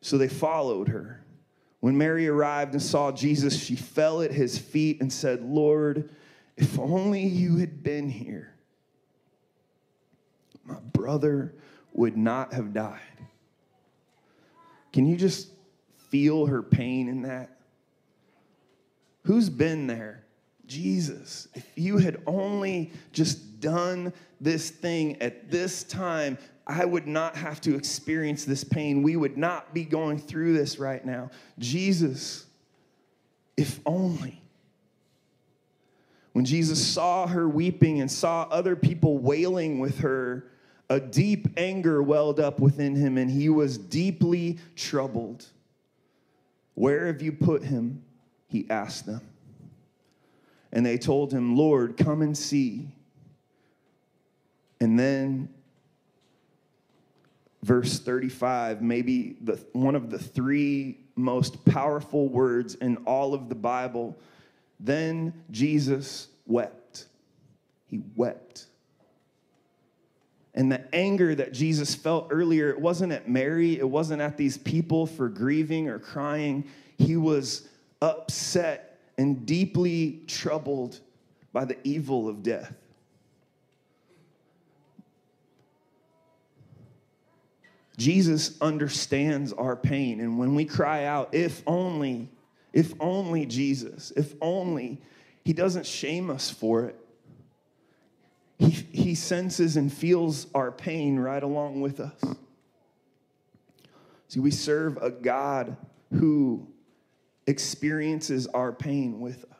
So 0.00 0.18
they 0.18 0.28
followed 0.28 0.88
her. 0.88 1.22
When 1.80 1.96
Mary 1.96 2.26
arrived 2.26 2.72
and 2.72 2.82
saw 2.82 3.12
Jesus, 3.12 3.62
she 3.62 3.76
fell 3.76 4.22
at 4.22 4.32
his 4.32 4.58
feet 4.58 5.00
and 5.00 5.12
said, 5.12 5.42
Lord, 5.42 6.10
if 6.56 6.78
only 6.78 7.22
you 7.22 7.58
had 7.58 7.82
been 7.82 8.08
here 8.08 8.54
my 10.64 10.78
brother 10.92 11.54
would 11.92 12.16
not 12.16 12.52
have 12.54 12.72
died. 12.72 13.00
Can 14.92 15.06
you 15.06 15.16
just 15.16 15.48
feel 16.08 16.46
her 16.46 16.62
pain 16.62 17.08
in 17.08 17.22
that? 17.22 17.58
Who's 19.24 19.48
been 19.48 19.86
there? 19.86 20.24
Jesus. 20.66 21.48
If 21.54 21.66
you 21.76 21.98
had 21.98 22.22
only 22.26 22.92
just 23.12 23.60
done 23.60 24.12
this 24.40 24.70
thing 24.70 25.20
at 25.22 25.50
this 25.50 25.84
time, 25.84 26.38
I 26.66 26.84
would 26.84 27.06
not 27.06 27.36
have 27.36 27.60
to 27.62 27.74
experience 27.74 28.44
this 28.44 28.64
pain. 28.64 29.02
We 29.02 29.16
would 29.16 29.36
not 29.36 29.74
be 29.74 29.84
going 29.84 30.18
through 30.18 30.54
this 30.54 30.78
right 30.78 31.04
now. 31.04 31.30
Jesus, 31.58 32.46
if 33.56 33.80
only. 33.84 34.40
When 36.32 36.44
Jesus 36.44 36.84
saw 36.84 37.26
her 37.26 37.48
weeping 37.48 38.00
and 38.00 38.10
saw 38.10 38.42
other 38.50 38.74
people 38.74 39.18
wailing 39.18 39.78
with 39.78 39.98
her, 40.00 40.50
a 40.90 40.98
deep 41.00 41.48
anger 41.56 42.02
welled 42.02 42.40
up 42.40 42.60
within 42.60 42.96
him, 42.96 43.18
and 43.18 43.30
he 43.30 43.48
was 43.48 43.78
deeply 43.78 44.58
troubled. 44.74 45.46
Where 46.74 47.06
have 47.06 47.22
you 47.22 47.32
put 47.32 47.62
him? 47.62 48.02
He 48.48 48.68
asked 48.68 49.06
them. 49.06 49.20
And 50.74 50.84
they 50.84 50.98
told 50.98 51.32
him, 51.32 51.56
Lord, 51.56 51.96
come 51.96 52.20
and 52.20 52.36
see. 52.36 52.88
And 54.80 54.98
then, 54.98 55.48
verse 57.62 58.00
35, 58.00 58.82
maybe 58.82 59.36
the, 59.40 59.64
one 59.72 59.94
of 59.94 60.10
the 60.10 60.18
three 60.18 60.98
most 61.14 61.64
powerful 61.64 62.28
words 62.28 62.74
in 62.74 62.96
all 63.06 63.34
of 63.34 63.48
the 63.48 63.54
Bible. 63.54 64.18
Then 64.80 65.32
Jesus 65.52 66.26
wept. 66.44 67.06
He 67.86 68.02
wept. 68.16 68.66
And 70.54 70.72
the 70.72 70.92
anger 70.92 71.36
that 71.36 71.52
Jesus 71.52 71.94
felt 71.94 72.28
earlier, 72.30 72.70
it 72.70 72.80
wasn't 72.80 73.12
at 73.12 73.28
Mary, 73.28 73.78
it 73.78 73.88
wasn't 73.88 74.20
at 74.20 74.36
these 74.36 74.58
people 74.58 75.06
for 75.06 75.28
grieving 75.28 75.88
or 75.88 76.00
crying. 76.00 76.64
He 76.98 77.16
was 77.16 77.68
upset 78.02 78.93
and 79.16 79.46
deeply 79.46 80.22
troubled 80.26 81.00
by 81.52 81.64
the 81.64 81.76
evil 81.84 82.28
of 82.28 82.42
death. 82.42 82.74
Jesus 87.96 88.60
understands 88.60 89.52
our 89.52 89.76
pain. 89.76 90.20
And 90.20 90.38
when 90.38 90.54
we 90.54 90.64
cry 90.64 91.04
out, 91.04 91.32
if 91.32 91.62
only, 91.66 92.28
if 92.72 92.92
only 93.00 93.46
Jesus, 93.46 94.12
if 94.16 94.34
only, 94.40 95.00
he 95.44 95.52
doesn't 95.52 95.86
shame 95.86 96.28
us 96.30 96.50
for 96.50 96.86
it. 96.86 96.98
He, 98.58 98.70
he 98.70 99.14
senses 99.14 99.76
and 99.76 99.92
feels 99.92 100.46
our 100.54 100.72
pain 100.72 101.18
right 101.18 101.42
along 101.42 101.80
with 101.80 102.00
us. 102.00 102.36
See, 104.28 104.40
we 104.40 104.50
serve 104.50 104.96
a 105.00 105.10
God 105.10 105.76
who 106.12 106.66
experiences 107.46 108.46
our 108.48 108.72
pain 108.72 109.20
with 109.20 109.44
us. 109.44 109.54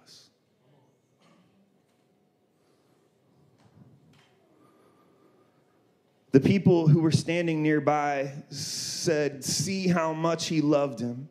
The 6.33 6.41
people 6.41 6.89
who 6.89 7.01
were 7.01 7.13
standing 7.13 7.63
nearby 7.63 8.33
said, 8.51 9.45
See 9.45 9.87
how 9.87 10.13
much 10.13 10.49
he 10.49 10.61
loved 10.61 10.99
him. 10.99 11.29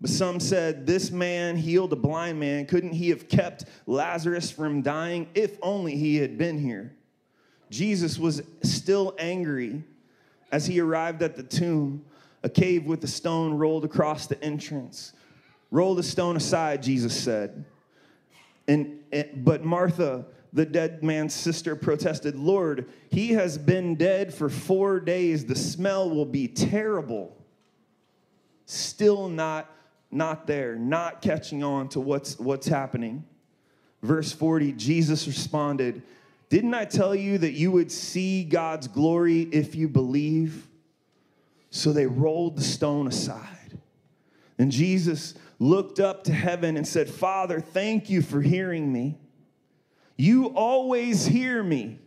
But 0.00 0.10
some 0.10 0.38
said, 0.38 0.86
This 0.86 1.10
man 1.10 1.56
healed 1.56 1.92
a 1.92 1.96
blind 1.96 2.38
man. 2.38 2.66
Couldn't 2.66 2.92
he 2.92 3.08
have 3.08 3.28
kept 3.28 3.64
Lazarus 3.86 4.50
from 4.50 4.82
dying 4.82 5.28
if 5.34 5.58
only 5.60 5.96
he 5.96 6.18
had 6.18 6.38
been 6.38 6.56
here? 6.56 6.94
Jesus 7.70 8.16
was 8.16 8.42
still 8.62 9.14
angry 9.18 9.82
as 10.52 10.66
he 10.66 10.80
arrived 10.80 11.22
at 11.22 11.36
the 11.36 11.42
tomb, 11.42 12.04
a 12.42 12.48
cave 12.48 12.86
with 12.86 13.02
a 13.04 13.08
stone 13.08 13.54
rolled 13.54 13.84
across 13.84 14.26
the 14.26 14.42
entrance. 14.42 15.14
Roll 15.70 15.94
the 15.94 16.02
stone 16.02 16.36
aside, 16.36 16.82
Jesus 16.82 17.18
said. 17.18 17.64
And, 18.66 19.00
but 19.36 19.64
Martha, 19.64 20.26
the 20.52 20.66
dead 20.66 21.02
man's 21.02 21.34
sister, 21.34 21.76
protested, 21.76 22.36
Lord, 22.36 22.88
he 23.10 23.30
has 23.32 23.58
been 23.58 23.96
dead 23.96 24.32
for 24.32 24.48
four 24.48 25.00
days. 25.00 25.44
The 25.44 25.56
smell 25.56 26.08
will 26.10 26.26
be 26.26 26.48
terrible. 26.48 27.36
Still 28.66 29.28
not 29.28 29.70
not 30.10 30.46
there, 30.46 30.76
not 30.76 31.20
catching 31.20 31.62
on 31.62 31.88
to 31.90 32.00
what's, 32.00 32.38
what's 32.38 32.66
happening. 32.66 33.24
Verse 34.02 34.32
40, 34.32 34.72
Jesus 34.72 35.26
responded, 35.26 36.02
Didn't 36.48 36.74
I 36.74 36.84
tell 36.84 37.14
you 37.14 37.38
that 37.38 37.52
you 37.52 37.70
would 37.72 37.92
see 37.92 38.44
God's 38.44 38.88
glory 38.88 39.42
if 39.52 39.74
you 39.74 39.88
believe? 39.88 40.66
So 41.70 41.92
they 41.92 42.06
rolled 42.06 42.56
the 42.56 42.62
stone 42.62 43.06
aside. 43.06 43.78
And 44.58 44.72
Jesus 44.72 45.34
looked 45.58 46.00
up 46.00 46.24
to 46.24 46.32
heaven 46.32 46.76
and 46.76 46.86
said, 46.86 47.10
Father, 47.10 47.60
thank 47.60 48.08
you 48.08 48.22
for 48.22 48.40
hearing 48.40 48.92
me. 48.92 49.18
You 50.16 50.46
always 50.46 51.26
hear 51.26 51.62
me. 51.62 51.98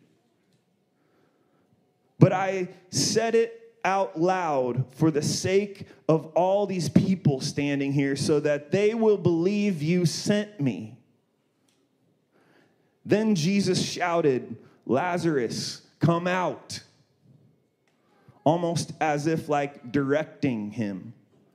But 2.20 2.34
I 2.34 2.70
said 2.90 3.36
it 3.36 3.58
out 3.84 4.20
loud 4.20 4.86
for 4.96 5.10
the 5.10 5.22
sake 5.22 5.88
of 6.08 6.28
all 6.28 6.68
these 6.68 6.88
people 6.88 7.42
standing 7.42 7.92
here 7.92 8.16
so 8.16 8.40
that 8.40 8.72
they 8.72 8.94
will 8.94 9.18
believe 9.18 9.82
you 9.82 10.06
sent 10.06 10.60
me. 10.60 10.98
Then 13.04 13.34
Jesus 13.34 13.84
shouted, 13.84 14.56
Lazarus, 14.86 15.82
come 16.00 16.28
out. 16.28 16.82
Almost 18.44 18.94
as 19.00 19.28
if 19.28 19.50
like 19.50 19.92
directing 19.92 20.72
him, 20.72 21.14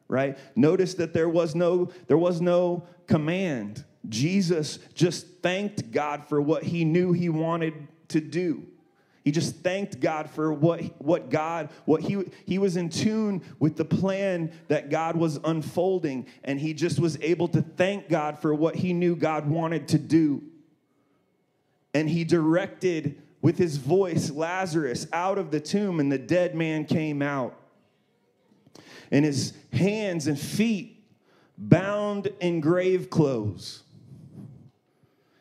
right? 0.08 0.38
Notice 0.54 0.94
that 0.94 1.12
there 1.12 1.28
was 1.28 1.54
no 1.54 1.90
there 2.06 2.18
was 2.18 2.40
no 2.40 2.86
command. 3.06 3.84
Jesus 4.08 4.78
just 4.94 5.26
thanked 5.42 5.90
God 5.90 6.24
for 6.24 6.40
what 6.40 6.62
he 6.62 6.84
knew 6.84 7.12
he 7.12 7.28
wanted 7.28 7.88
to 8.08 8.20
do. 8.20 8.66
He 9.26 9.32
just 9.32 9.56
thanked 9.56 9.98
God 9.98 10.30
for 10.30 10.52
what, 10.52 10.82
what 11.02 11.30
God, 11.30 11.70
what 11.84 12.00
he, 12.00 12.30
he 12.44 12.58
was 12.58 12.76
in 12.76 12.88
tune 12.88 13.42
with 13.58 13.74
the 13.74 13.84
plan 13.84 14.52
that 14.68 14.88
God 14.88 15.16
was 15.16 15.40
unfolding, 15.42 16.26
and 16.44 16.60
he 16.60 16.72
just 16.72 17.00
was 17.00 17.20
able 17.20 17.48
to 17.48 17.60
thank 17.60 18.08
God 18.08 18.38
for 18.38 18.54
what 18.54 18.76
he 18.76 18.92
knew 18.92 19.16
God 19.16 19.48
wanted 19.48 19.88
to 19.88 19.98
do. 19.98 20.44
And 21.92 22.08
he 22.08 22.22
directed 22.22 23.20
with 23.42 23.58
his 23.58 23.78
voice 23.78 24.30
Lazarus 24.30 25.08
out 25.12 25.38
of 25.38 25.50
the 25.50 25.58
tomb, 25.58 25.98
and 25.98 26.12
the 26.12 26.18
dead 26.18 26.54
man 26.54 26.84
came 26.84 27.20
out. 27.20 27.58
And 29.10 29.24
his 29.24 29.52
hands 29.72 30.26
and 30.26 30.38
feet 30.38 31.04
bound 31.58 32.28
in 32.40 32.60
grave 32.60 33.10
clothes 33.10 33.82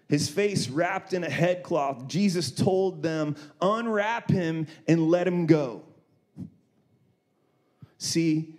his 0.07 0.29
face 0.29 0.69
wrapped 0.69 1.13
in 1.13 1.24
a 1.24 1.29
headcloth, 1.29 2.07
Jesus 2.07 2.51
told 2.51 3.01
them, 3.01 3.36
Unwrap 3.62 4.29
him 4.29 4.67
and 4.88 5.10
let 5.10 5.27
him 5.27 5.45
go. 5.45 5.84
See, 7.98 8.55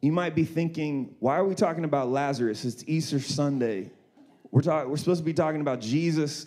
you 0.00 0.12
might 0.12 0.34
be 0.34 0.44
thinking, 0.44 1.14
why 1.18 1.36
are 1.36 1.44
we 1.44 1.54
talking 1.54 1.84
about 1.84 2.08
Lazarus? 2.08 2.64
It's 2.64 2.84
Easter 2.86 3.20
Sunday. 3.20 3.90
We're, 4.50 4.62
talk- 4.62 4.86
we're 4.86 4.96
supposed 4.96 5.20
to 5.20 5.24
be 5.24 5.34
talking 5.34 5.60
about 5.60 5.80
Jesus 5.80 6.46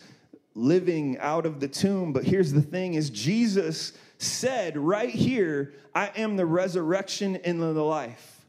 living 0.56 1.18
out 1.20 1.46
of 1.46 1.60
the 1.60 1.68
tomb. 1.68 2.12
But 2.12 2.24
here's 2.24 2.52
the 2.52 2.62
thing 2.62 2.96
is 2.96 3.10
Jesus 3.10 3.94
said 4.20 4.78
right 4.78 5.10
here, 5.10 5.74
I 5.96 6.12
am 6.16 6.36
the 6.36 6.46
resurrection 6.46 7.38
and 7.38 7.62
the 7.62 7.74
life. 7.74 8.46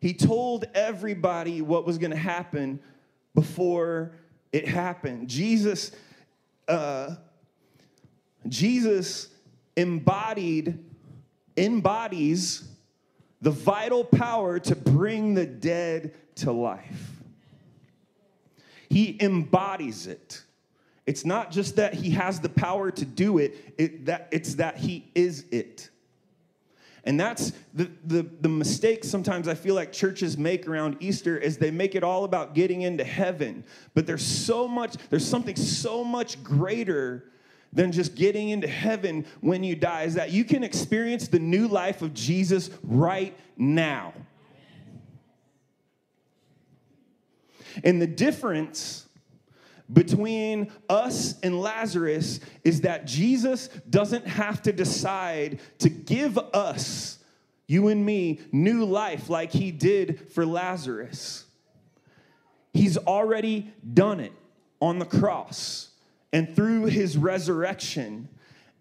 He 0.00 0.14
told 0.14 0.64
everybody 0.74 1.60
what 1.60 1.86
was 1.86 1.98
going 1.98 2.10
to 2.10 2.16
happen 2.16 2.80
before 3.34 4.12
it 4.50 4.66
happened. 4.66 5.28
Jesus, 5.28 5.92
uh, 6.66 7.16
Jesus 8.48 9.28
embodied, 9.76 10.82
embodies 11.56 12.66
the 13.42 13.50
vital 13.50 14.04
power 14.04 14.58
to 14.58 14.74
bring 14.74 15.34
the 15.34 15.46
dead 15.46 16.14
to 16.36 16.50
life. 16.50 17.20
He 18.88 19.18
embodies 19.20 20.06
it. 20.06 20.42
It's 21.10 21.24
not 21.24 21.50
just 21.50 21.74
that 21.74 21.92
he 21.92 22.10
has 22.10 22.38
the 22.38 22.48
power 22.48 22.92
to 22.92 23.04
do 23.04 23.38
it, 23.38 23.74
it 23.76 24.06
that, 24.06 24.28
it's 24.30 24.54
that 24.54 24.76
he 24.76 25.10
is 25.16 25.44
it. 25.50 25.90
And 27.02 27.18
that's 27.18 27.52
the, 27.74 27.90
the, 28.04 28.22
the 28.40 28.48
mistake 28.48 29.02
sometimes 29.02 29.48
I 29.48 29.54
feel 29.54 29.74
like 29.74 29.90
churches 29.90 30.38
make 30.38 30.68
around 30.68 30.98
Easter 31.00 31.36
is 31.36 31.58
they 31.58 31.72
make 31.72 31.96
it 31.96 32.04
all 32.04 32.22
about 32.22 32.54
getting 32.54 32.82
into 32.82 33.02
heaven. 33.02 33.64
But 33.92 34.06
there's 34.06 34.24
so 34.24 34.68
much, 34.68 34.94
there's 35.08 35.26
something 35.26 35.56
so 35.56 36.04
much 36.04 36.40
greater 36.44 37.24
than 37.72 37.90
just 37.90 38.14
getting 38.14 38.50
into 38.50 38.68
heaven 38.68 39.26
when 39.40 39.64
you 39.64 39.74
die, 39.74 40.04
is 40.04 40.14
that 40.14 40.30
you 40.30 40.44
can 40.44 40.62
experience 40.62 41.26
the 41.26 41.40
new 41.40 41.66
life 41.66 42.02
of 42.02 42.14
Jesus 42.14 42.70
right 42.84 43.36
now. 43.56 44.12
And 47.82 48.00
the 48.00 48.06
difference 48.06 49.06
between 49.92 50.70
us 50.88 51.38
and 51.40 51.60
Lazarus 51.60 52.40
is 52.64 52.82
that 52.82 53.06
Jesus 53.06 53.68
doesn't 53.88 54.26
have 54.26 54.62
to 54.62 54.72
decide 54.72 55.60
to 55.78 55.88
give 55.88 56.38
us, 56.38 57.18
you 57.66 57.88
and 57.88 58.04
me, 58.04 58.40
new 58.52 58.84
life 58.84 59.28
like 59.28 59.52
he 59.52 59.70
did 59.70 60.30
for 60.30 60.46
Lazarus. 60.46 61.44
He's 62.72 62.96
already 62.96 63.72
done 63.92 64.20
it 64.20 64.32
on 64.80 64.98
the 64.98 65.04
cross 65.04 65.90
and 66.32 66.54
through 66.54 66.84
his 66.84 67.16
resurrection. 67.16 68.28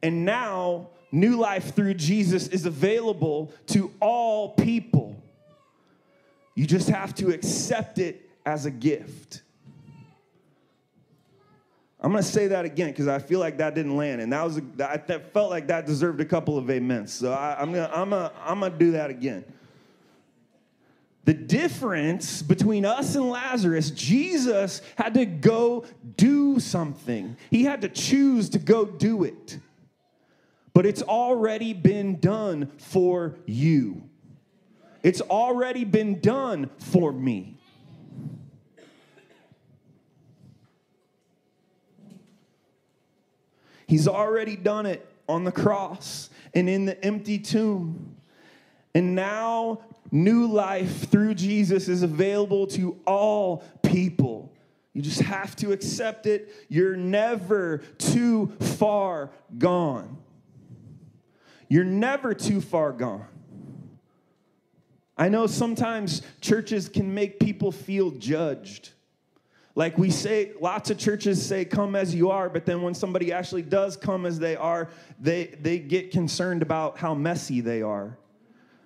And 0.04 0.26
now, 0.26 0.90
new 1.12 1.38
life 1.38 1.76
through 1.76 1.96
Jesus 1.96 2.48
is 2.50 2.66
available 2.66 3.52
to 3.68 3.92
all 4.00 4.50
people. 4.50 5.22
You 6.56 6.68
just 6.68 6.90
have 6.90 7.16
to 7.16 7.34
accept 7.34 7.98
it 7.98 8.30
as 8.46 8.66
a 8.66 8.72
gift. 8.72 9.42
I'm 12.02 12.14
to 12.14 12.24
say 12.24 12.48
that 12.48 12.64
again 12.64 12.92
because 12.92 13.08
I 13.08 13.20
feel 13.20 13.40
like 13.40 13.58
that 13.58 13.76
didn't 13.76 13.98
land, 13.98 14.22
and 14.22 14.32
that 14.32 14.44
was 14.44 14.58
a, 14.58 14.62
that, 14.78 15.08
that 15.08 15.34
felt 15.34 15.50
like 15.50 15.68
that 15.68 15.86
deserved 15.86 16.22
a 16.22 16.26
couple 16.26 16.58
of 16.58 16.70
amens. 16.70 17.12
So 17.12 17.34
I, 17.34 17.62
am 17.62 17.74
gonna 17.74 17.92
I'm 17.94 18.10
gonna 18.10 18.32
I'm 18.42 18.60
gonna 18.62 18.78
do 18.78 18.92
that 18.92 19.10
again. 19.10 19.44
The 21.26 21.34
difference 21.34 22.42
between 22.42 22.86
us 22.86 23.16
and 23.16 23.30
Lazarus, 23.30 23.92
Jesus 23.92 24.82
had 24.96 25.14
to 25.16 25.26
go 25.26 25.84
do 26.16 26.60
something. 26.60 27.36
He 27.52 27.66
had 27.66 27.82
to 27.82 27.90
choose 27.90 28.50
to 28.52 28.60
go 28.60 28.86
do 28.86 29.26
it. 29.26 29.60
But 30.74 30.86
it's 30.86 31.02
already 31.02 31.74
been 31.74 32.20
done 32.20 32.72
for 32.78 33.36
you. 33.46 34.10
It's 35.04 35.22
already 35.22 35.84
been 35.84 36.20
done 36.22 36.70
for 36.80 37.12
me. 37.12 37.59
He's 43.90 44.08
already 44.08 44.56
done 44.56 44.86
it 44.86 45.04
on 45.28 45.46
the 45.46 45.52
cross 45.52 46.30
and 46.54 46.70
in 46.70 46.86
the 46.86 47.04
empty 47.04 47.40
tomb. 47.40 48.18
And 48.94 49.16
now, 49.16 49.82
new 50.12 50.46
life 50.46 51.10
through 51.10 51.34
Jesus 51.34 51.88
is 51.88 52.04
available 52.04 52.68
to 52.68 53.00
all 53.08 53.64
people. 53.82 54.54
You 54.94 55.02
just 55.02 55.22
have 55.22 55.56
to 55.56 55.72
accept 55.72 56.28
it. 56.28 56.54
You're 56.68 56.96
never 56.96 57.80
too 57.98 58.54
far 58.60 59.32
gone. 59.58 60.20
You're 61.68 61.84
never 61.84 62.36
too 62.36 62.62
far 62.62 62.92
gone. 62.92 63.26
I 65.18 65.30
know 65.30 65.48
sometimes 65.48 66.22
churches 66.42 66.90
can 66.90 67.12
make 67.12 67.40
people 67.40 67.72
feel 67.72 68.12
judged. 68.12 68.92
Like 69.80 69.98
we 69.98 70.10
say, 70.10 70.52
lots 70.60 70.90
of 70.90 70.98
churches 70.98 71.42
say, 71.42 71.64
come 71.64 71.96
as 71.96 72.14
you 72.14 72.32
are, 72.32 72.50
but 72.50 72.66
then 72.66 72.82
when 72.82 72.94
somebody 72.94 73.32
actually 73.32 73.62
does 73.62 73.96
come 73.96 74.26
as 74.26 74.38
they 74.38 74.58
are, 74.58 74.90
they, 75.22 75.58
they 75.62 75.80
get 75.80 76.12
concerned 76.12 76.62
about 76.62 76.98
how 76.98 77.14
messy 77.14 77.62
they 77.62 77.82
are. 77.82 78.18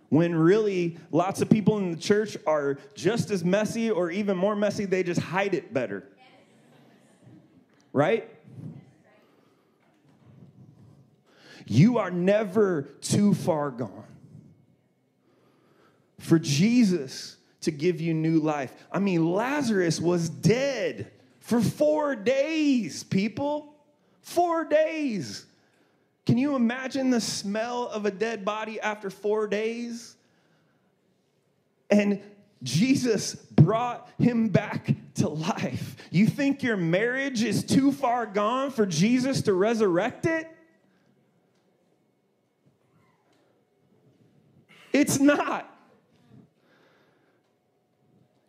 When 0.10 0.36
really, 0.36 1.00
lots 1.10 1.42
of 1.42 1.50
people 1.50 1.80
in 1.80 1.90
the 1.90 1.98
church 1.98 2.38
are 2.46 2.78
just 2.94 3.32
as 3.32 3.44
messy 3.44 3.90
or 3.90 4.12
even 4.12 4.38
more 4.38 4.56
messy, 4.56 4.86
they 4.86 5.02
just 5.02 5.20
hide 5.20 5.56
it 5.56 5.74
better. 5.74 6.08
Right? 7.92 8.30
You 11.66 11.98
are 11.98 12.12
never 12.12 12.84
too 13.02 13.34
far 13.34 13.72
gone. 13.72 14.06
For 16.20 16.38
Jesus, 16.38 17.38
to 17.64 17.72
give 17.72 18.00
you 18.00 18.14
new 18.14 18.40
life. 18.40 18.74
I 18.92 19.00
mean, 19.00 19.32
Lazarus 19.32 20.00
was 20.00 20.30
dead 20.30 21.12
for 21.40 21.62
four 21.62 22.16
days, 22.16 23.04
people. 23.04 23.76
Four 24.22 24.64
days. 24.66 25.46
Can 26.26 26.38
you 26.38 26.56
imagine 26.56 27.10
the 27.10 27.20
smell 27.20 27.90
of 27.90 28.06
a 28.06 28.12
dead 28.12 28.46
body 28.46 28.80
after 28.80 29.10
four 29.10 29.48
days? 29.48 30.16
And 31.90 32.22
Jesus 32.64 33.36
brought 33.36 34.10
him 34.18 34.48
back 34.48 34.96
to 35.16 35.28
life. 35.28 35.98
You 36.12 36.28
think 36.28 36.64
your 36.64 36.78
marriage 36.78 37.44
is 37.44 37.64
too 37.64 37.92
far 37.92 38.26
gone 38.26 38.72
for 38.72 38.86
Jesus 38.86 39.42
to 39.44 39.54
resurrect 39.54 40.26
it? 40.26 40.50
It's 44.94 45.20
not. 45.20 45.70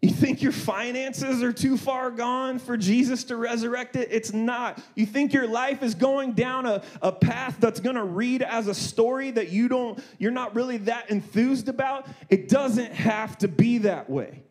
You 0.01 0.11
think 0.25 0.41
your 0.41 0.53
finances 0.53 1.43
are 1.43 1.53
too 1.53 1.77
far 1.77 2.11
gone 2.11 2.59
for 2.59 2.79
Jesus 2.79 3.25
to 3.25 3.37
resurrect 3.37 3.95
it? 3.95 4.09
It's 4.11 4.33
not. 4.33 4.83
You 4.95 5.05
think 5.05 5.35
your 5.35 5.47
life 5.47 5.83
is 5.83 5.95
going 5.95 6.33
down 6.33 6.65
a, 6.65 6.83
a 7.03 7.13
path 7.13 7.57
that's 7.61 7.79
going 7.79 7.97
to 7.97 8.05
read 8.05 8.41
as 8.41 8.67
a 8.67 8.75
story 8.75 9.33
that 9.33 9.51
you 9.51 9.69
don't, 9.69 10.03
you're 10.19 10.31
not 10.31 10.55
really 10.55 10.79
that 10.79 11.11
enthused 11.11 11.69
about? 11.69 12.07
It 12.31 12.49
doesn't 12.49 12.93
have 12.93 13.37
to 13.39 13.49
be 13.49 13.79
that 13.79 14.09
way. 14.09 14.43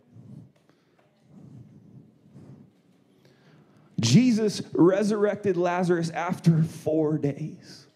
Jesus 3.99 4.61
resurrected 4.73 5.57
Lazarus 5.57 6.11
after 6.11 6.61
four 6.61 7.17
days. 7.17 7.87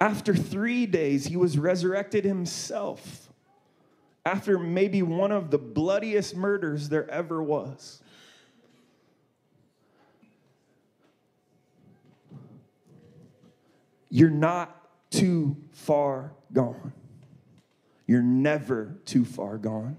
After 0.00 0.34
three 0.34 0.86
days, 0.86 1.26
he 1.26 1.36
was 1.36 1.56
resurrected 1.56 2.24
himself 2.24 3.25
after 4.26 4.58
maybe 4.58 5.02
one 5.02 5.30
of 5.30 5.52
the 5.52 5.56
bloodiest 5.58 6.34
murders 6.34 6.88
there 6.88 7.08
ever 7.08 7.40
was. 7.40 8.02
You're 14.10 14.28
not 14.28 14.76
too 15.10 15.56
far 15.70 16.32
gone. 16.52 16.92
You're 18.08 18.20
never 18.20 18.96
too 19.04 19.24
far 19.24 19.58
gone. 19.58 19.96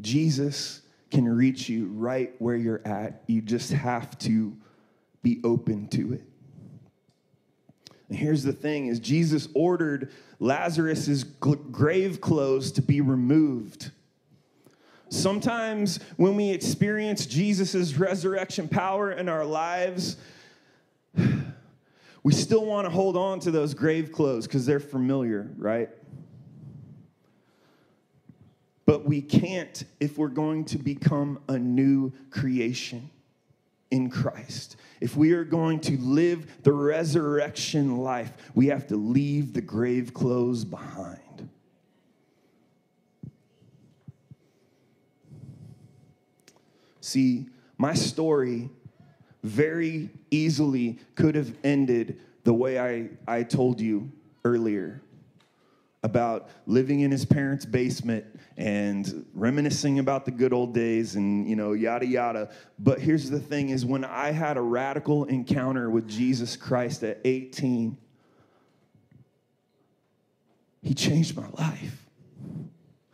Jesus 0.00 0.82
can 1.12 1.28
reach 1.28 1.68
you 1.68 1.86
right 1.86 2.34
where 2.40 2.56
you're 2.56 2.82
at. 2.84 3.22
You 3.28 3.42
just 3.42 3.70
have 3.70 4.18
to 4.20 4.56
be 5.22 5.40
open 5.44 5.86
to 5.90 6.14
it. 6.14 6.27
And 8.08 8.18
here's 8.18 8.42
the 8.42 8.52
thing 8.52 8.86
is 8.86 9.00
Jesus 9.00 9.48
ordered 9.54 10.10
Lazarus's 10.38 11.24
grave 11.24 12.20
clothes 12.20 12.72
to 12.72 12.82
be 12.82 13.00
removed. 13.00 13.90
Sometimes 15.10 16.00
when 16.16 16.36
we 16.36 16.50
experience 16.50 17.26
Jesus' 17.26 17.96
resurrection 17.96 18.68
power 18.68 19.12
in 19.12 19.28
our 19.28 19.44
lives, 19.44 20.16
we 22.22 22.32
still 22.32 22.66
want 22.66 22.86
to 22.86 22.90
hold 22.90 23.16
on 23.16 23.40
to 23.40 23.50
those 23.50 23.74
grave 23.74 24.12
clothes 24.12 24.46
because 24.46 24.66
they're 24.66 24.80
familiar, 24.80 25.50
right? 25.56 25.88
But 28.84 29.04
we 29.04 29.20
can't 29.20 29.84
if 30.00 30.18
we're 30.18 30.28
going 30.28 30.64
to 30.66 30.78
become 30.78 31.40
a 31.48 31.58
new 31.58 32.12
creation 32.30 33.10
in 33.90 34.10
Christ. 34.10 34.76
If 35.00 35.16
we 35.16 35.32
are 35.32 35.44
going 35.44 35.80
to 35.80 35.96
live 35.98 36.62
the 36.62 36.72
resurrection 36.72 37.98
life, 37.98 38.32
we 38.54 38.66
have 38.66 38.86
to 38.88 38.96
leave 38.96 39.52
the 39.52 39.60
grave 39.60 40.12
clothes 40.12 40.64
behind. 40.64 41.48
See, 47.00 47.46
my 47.78 47.94
story 47.94 48.68
very 49.42 50.10
easily 50.30 50.98
could 51.14 51.34
have 51.34 51.54
ended 51.64 52.20
the 52.44 52.52
way 52.52 52.78
I, 52.78 53.08
I 53.26 53.44
told 53.44 53.80
you 53.80 54.12
earlier 54.44 55.00
about 56.02 56.48
living 56.66 57.00
in 57.00 57.10
his 57.10 57.24
parents' 57.24 57.64
basement 57.64 58.24
and 58.56 59.26
reminiscing 59.34 59.98
about 59.98 60.24
the 60.24 60.30
good 60.30 60.52
old 60.52 60.72
days 60.72 61.16
and 61.16 61.48
you 61.48 61.56
know 61.56 61.72
yada 61.72 62.06
yada. 62.06 62.50
But 62.78 63.00
here's 63.00 63.30
the 63.30 63.40
thing 63.40 63.70
is 63.70 63.84
when 63.84 64.04
i 64.04 64.30
had 64.30 64.56
a 64.56 64.60
radical 64.60 65.24
encounter 65.24 65.90
with 65.90 66.08
jesus 66.08 66.56
christ 66.56 67.02
at 67.02 67.20
18 67.24 67.96
he 70.82 70.94
changed 70.94 71.36
my 71.36 71.48
life. 71.50 72.06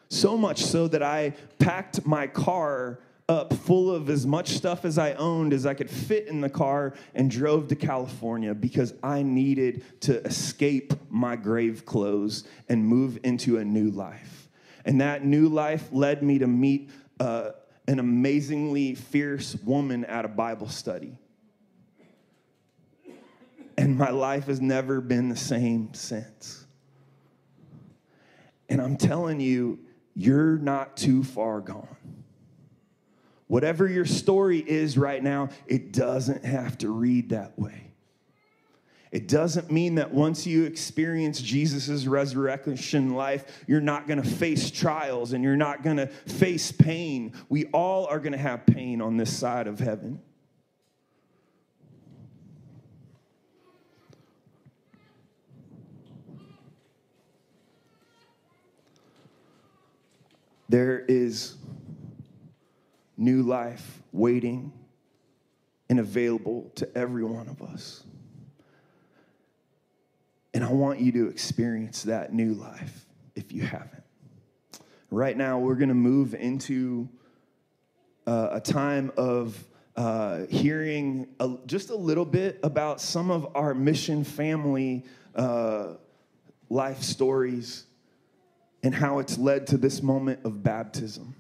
So 0.09 0.37
much 0.37 0.63
so 0.63 0.87
that 0.89 1.03
i 1.03 1.33
packed 1.59 2.07
my 2.07 2.27
car 2.27 3.01
up 3.29 3.55
full 3.55 3.91
of 3.91 4.11
as 4.11 4.27
much 4.27 4.51
stuff 4.51 4.85
as 4.85 4.99
I 4.99 5.15
owned 5.15 5.55
as 5.55 5.65
I 5.65 5.73
could 5.73 5.89
fit 5.89 6.29
in 6.29 6.43
the 6.43 6.51
car 6.51 6.93
and 7.15 7.31
drove 7.31 7.69
to 7.69 7.77
California 7.77 8.55
because 8.55 8.93
I 9.03 9.23
needed 9.23 9.83
to 10.03 10.23
escape 10.25 10.93
my 11.09 11.35
grave 11.37 11.87
clothes 11.87 12.45
and 12.69 12.85
move 12.85 13.19
into 13.25 13.57
a 13.57 13.65
new 13.65 13.91
life. 13.91 14.51
And 14.85 15.01
that 15.01 15.25
new 15.25 15.49
life 15.49 15.89
led 15.91 16.23
me 16.23 16.39
to 16.41 16.47
meet 16.47 16.91
uh, 17.19 17.53
an 17.89 17.99
amazingly 17.99 18.95
fierce 18.95 19.57
woman 19.65 20.05
at 20.05 20.27
a 20.27 20.29
Bible 20.29 20.69
study. 20.69 21.17
And 23.79 23.97
my 23.97 24.11
life 24.11 24.47
has 24.47 24.61
never 24.61 25.01
been 25.01 25.31
the 25.31 25.37
same 25.37 25.95
since. 25.95 26.67
And 28.69 28.83
I'm 28.83 28.97
telling 28.97 29.41
you, 29.41 29.79
you're 30.15 30.59
not 30.59 30.97
too 30.97 31.25
far 31.25 31.61
gone. 31.61 32.24
Whatever 33.55 33.87
your 33.87 34.05
story 34.05 34.59
is 34.59 34.99
right 34.99 35.23
now, 35.23 35.49
it 35.69 35.93
doesn't 35.93 36.45
have 36.45 36.77
to 36.79 36.91
read 36.91 37.29
that 37.29 37.57
way. 37.57 37.93
It 39.13 39.29
doesn't 39.29 39.71
mean 39.71 39.95
that 39.95 40.13
once 40.13 40.45
you 40.45 40.65
experience 40.65 41.41
Jesus' 41.41 42.05
resurrection 42.05 43.15
life, 43.15 43.63
you're 43.69 43.81
not 43.81 44.09
gonna 44.09 44.25
face 44.25 44.73
trials 44.73 45.35
and 45.35 45.45
you're 45.45 45.55
not 45.55 45.85
gonna 45.85 46.09
face 46.09 46.73
pain. 46.73 47.33
We 47.49 47.67
all 47.67 48.07
are 48.07 48.19
gonna 48.19 48.39
have 48.39 48.67
pain 48.67 49.01
on 49.01 49.19
this 49.19 49.33
side 49.33 49.69
of 49.69 49.79
heaven. 49.79 50.21
There 60.69 61.05
is 61.07 61.55
new 63.17 63.43
life 63.43 64.03
waiting 64.13 64.73
and 65.89 66.01
available 66.01 66.71
to 66.77 66.89
every 66.97 67.25
one 67.25 67.49
of 67.49 67.63
us. 67.63 68.05
And 70.53 70.65
I 70.65 70.73
want 70.73 71.01
you 71.01 71.13
to 71.13 71.29
experience 71.29 72.05
that 72.05 72.33
new 72.33 72.55
life 72.55 73.07
if 73.35 73.53
you 73.53 73.63
haven't. 73.63 74.03
Right 75.11 75.37
now, 75.37 75.59
we're 75.59 75.75
going 75.75 75.89
to 75.89 75.95
move 75.95 76.35
into 76.35 77.09
uh, 78.27 78.49
a 78.53 78.61
time 78.61 79.13
of 79.17 79.63
uh, 79.97 80.47
hearing 80.47 81.29
a, 81.39 81.57
just 81.67 81.91
a 81.91 81.97
little 81.97 82.25
bit 82.25 82.59
about 82.63 83.01
some 83.01 83.31
of 83.31 83.49
our 83.55 83.75
mission 83.75 84.25
family 84.25 85.05
uh, 85.35 85.95
life 86.69 87.03
stories 87.03 87.87
and 88.83 88.95
how 88.95 89.19
it's 89.19 89.39
led 89.39 89.67
to 89.69 89.77
this 89.77 90.03
moment 90.03 90.41
of 90.45 90.63
baptism. 90.63 91.35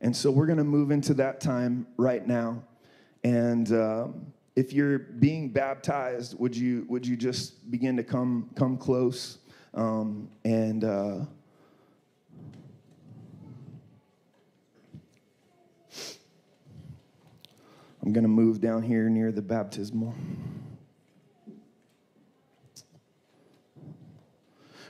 And 0.00 0.16
so 0.16 0.30
we're 0.30 0.46
going 0.46 0.58
to 0.58 0.64
move 0.64 0.90
into 0.90 1.14
that 1.14 1.40
time 1.40 1.86
right 1.96 2.26
now. 2.26 2.62
And 3.22 3.70
um, 3.72 4.32
if 4.56 4.72
you're 4.72 4.98
being 4.98 5.50
baptized, 5.50 6.38
would 6.38 6.56
you 6.56 6.86
would 6.88 7.06
you 7.06 7.16
just 7.16 7.70
begin 7.70 7.96
to 7.96 8.02
come 8.02 8.50
come 8.54 8.76
close 8.78 9.38
um, 9.72 10.28
and 10.44 10.82
uh, 10.82 11.20
I'm 18.02 18.12
going 18.12 18.22
to 18.24 18.28
move 18.28 18.60
down 18.60 18.82
here 18.82 19.08
near 19.08 19.30
the 19.30 19.42
baptismal. 19.42 20.14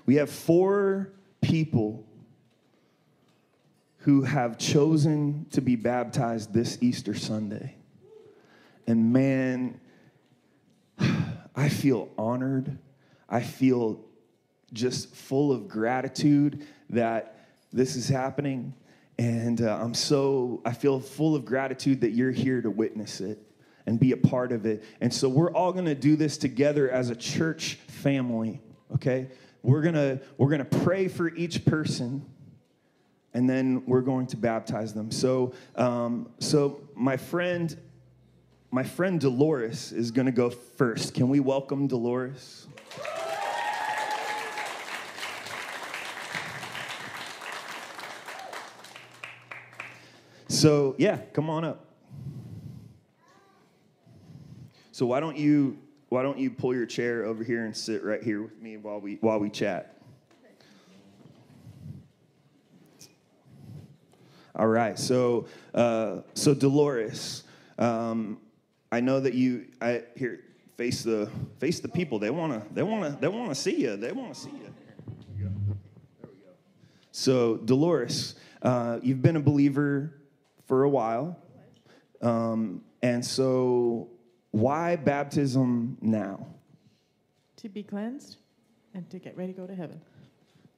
We 0.06 0.14
have 0.16 0.30
four 0.30 1.12
people 1.42 2.06
who 4.00 4.22
have 4.22 4.56
chosen 4.56 5.46
to 5.50 5.60
be 5.60 5.76
baptized 5.76 6.54
this 6.54 6.78
Easter 6.80 7.14
Sunday. 7.14 7.76
And 8.86 9.12
man, 9.12 9.78
I 11.56 11.68
feel 11.68 12.08
honored. 12.16 12.78
I 13.28 13.42
feel 13.42 14.00
just 14.72 15.14
full 15.14 15.52
of 15.52 15.68
gratitude 15.68 16.66
that 16.88 17.46
this 17.72 17.94
is 17.94 18.08
happening. 18.08 18.74
And 19.18 19.60
uh, 19.60 19.78
I'm 19.78 19.92
so, 19.92 20.62
I 20.64 20.72
feel 20.72 20.98
full 20.98 21.36
of 21.36 21.44
gratitude 21.44 22.00
that 22.00 22.12
you're 22.12 22.30
here 22.30 22.62
to 22.62 22.70
witness 22.70 23.20
it 23.20 23.38
and 23.84 24.00
be 24.00 24.12
a 24.12 24.16
part 24.16 24.50
of 24.50 24.64
it. 24.64 24.82
And 25.02 25.12
so 25.12 25.28
we're 25.28 25.52
all 25.52 25.74
gonna 25.74 25.94
do 25.94 26.16
this 26.16 26.38
together 26.38 26.90
as 26.90 27.10
a 27.10 27.16
church 27.16 27.74
family, 27.74 28.62
okay? 28.94 29.28
We're 29.62 29.82
gonna, 29.82 30.20
we're 30.38 30.48
gonna 30.48 30.64
pray 30.64 31.08
for 31.08 31.28
each 31.34 31.66
person 31.66 32.24
and 33.34 33.48
then 33.48 33.84
we're 33.86 34.00
going 34.00 34.26
to 34.28 34.36
baptize 34.36 34.92
them. 34.92 35.10
So, 35.10 35.52
um, 35.76 36.30
so 36.38 36.80
my 36.94 37.16
friend, 37.16 37.76
my 38.70 38.82
friend 38.82 39.20
Dolores 39.20 39.92
is 39.92 40.10
going 40.10 40.26
to 40.26 40.32
go 40.32 40.50
first. 40.50 41.14
Can 41.14 41.28
we 41.28 41.40
welcome 41.40 41.86
Dolores? 41.86 42.66
So 50.48 50.94
yeah, 50.98 51.16
come 51.32 51.48
on 51.48 51.64
up. 51.64 51.86
So 54.92 55.06
why 55.06 55.20
don't 55.20 55.38
you 55.38 55.78
why 56.10 56.22
don't 56.22 56.36
you 56.36 56.50
pull 56.50 56.74
your 56.74 56.84
chair 56.84 57.24
over 57.24 57.42
here 57.42 57.64
and 57.64 57.74
sit 57.74 58.04
right 58.04 58.22
here 58.22 58.42
with 58.42 58.60
me 58.60 58.76
while 58.76 59.00
we 59.00 59.16
while 59.22 59.38
we 59.38 59.48
chat? 59.48 59.99
All 64.56 64.66
right. 64.66 64.98
So, 64.98 65.46
uh, 65.74 66.22
so 66.34 66.54
Dolores, 66.54 67.44
um, 67.78 68.38
I 68.90 69.00
know 69.00 69.20
that 69.20 69.34
you. 69.34 69.66
I 69.80 70.02
here 70.16 70.40
face 70.76 71.02
the 71.02 71.30
face 71.58 71.78
the 71.80 71.88
people. 71.88 72.18
They 72.18 72.30
wanna 72.30 72.64
they 72.72 72.82
wanna 72.82 73.16
they 73.20 73.28
wanna 73.28 73.54
see 73.54 73.82
you. 73.82 73.96
They 73.96 74.12
wanna 74.12 74.34
see 74.34 74.50
you. 74.50 74.74
There 75.36 75.38
we 75.38 75.44
go. 75.44 75.50
So 77.12 77.58
Dolores, 77.58 78.34
uh, 78.62 78.98
you've 79.02 79.22
been 79.22 79.36
a 79.36 79.40
believer 79.40 80.14
for 80.66 80.84
a 80.84 80.88
while, 80.88 81.38
um, 82.22 82.82
and 83.02 83.24
so 83.24 84.08
why 84.50 84.96
baptism 84.96 85.96
now? 86.00 86.46
To 87.58 87.68
be 87.68 87.82
cleansed 87.82 88.38
and 88.94 89.08
to 89.10 89.18
get 89.18 89.36
ready 89.36 89.52
to 89.52 89.60
go 89.60 89.66
to 89.66 89.74
heaven 89.74 90.00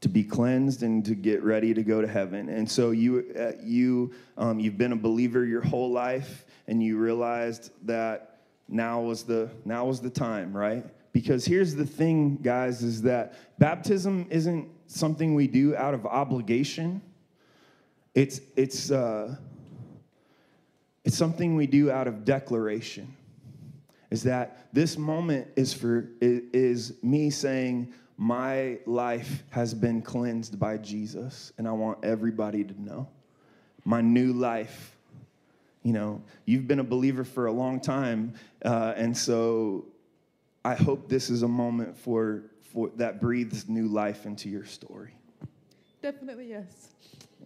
to 0.02 0.08
be 0.08 0.24
cleansed 0.24 0.82
and 0.82 1.04
to 1.04 1.14
get 1.14 1.42
ready 1.42 1.72
to 1.72 1.82
go 1.82 2.00
to 2.00 2.08
heaven. 2.08 2.48
And 2.48 2.70
so 2.70 2.90
you, 2.90 3.24
uh, 3.38 3.52
you, 3.62 4.12
um, 4.36 4.58
you've 4.58 4.76
been 4.76 4.92
a 4.92 4.96
believer 4.96 5.44
your 5.46 5.62
whole 5.62 5.90
life, 5.90 6.44
and 6.66 6.82
you 6.82 6.98
realized 6.98 7.70
that 7.86 8.40
now 8.68 9.00
was 9.00 9.22
the 9.22 9.48
now 9.64 9.86
was 9.86 10.00
the 10.00 10.10
time, 10.10 10.56
right, 10.56 10.84
because 11.12 11.44
here's 11.44 11.74
the 11.74 11.86
thing, 11.86 12.36
guys, 12.42 12.82
is 12.82 13.02
that 13.02 13.34
baptism 13.58 14.26
isn't 14.28 14.68
something 14.86 15.34
we 15.34 15.46
do 15.46 15.76
out 15.76 15.94
of 15.94 16.04
obligation. 16.04 17.00
It's, 18.14 18.40
it's, 18.56 18.90
uh, 18.90 19.36
it's 21.04 21.16
something 21.16 21.54
we 21.54 21.66
do 21.66 21.90
out 21.90 22.06
of 22.06 22.24
declaration. 22.24 23.16
Is 24.10 24.24
that 24.24 24.68
this 24.74 24.98
moment 24.98 25.48
is 25.56 25.72
for 25.72 26.10
is 26.20 27.02
me 27.02 27.30
saying 27.30 27.94
my 28.16 28.78
life 28.86 29.42
has 29.50 29.74
been 29.74 30.02
cleansed 30.02 30.58
by 30.58 30.76
Jesus, 30.78 31.52
and 31.58 31.66
I 31.66 31.72
want 31.72 32.04
everybody 32.04 32.64
to 32.64 32.82
know 32.82 33.08
my 33.84 34.00
new 34.00 34.32
life. 34.32 34.96
You 35.82 35.92
know, 35.92 36.22
you've 36.44 36.68
been 36.68 36.78
a 36.78 36.84
believer 36.84 37.24
for 37.24 37.46
a 37.46 37.52
long 37.52 37.80
time, 37.80 38.34
uh, 38.64 38.94
and 38.96 39.16
so 39.16 39.86
I 40.64 40.74
hope 40.74 41.08
this 41.08 41.28
is 41.30 41.42
a 41.42 41.48
moment 41.48 41.98
for, 41.98 42.44
for 42.72 42.90
that 42.96 43.20
breathes 43.20 43.68
new 43.68 43.88
life 43.88 44.26
into 44.26 44.48
your 44.48 44.64
story. 44.64 45.14
Definitely 46.00 46.48
yes. 46.48 46.88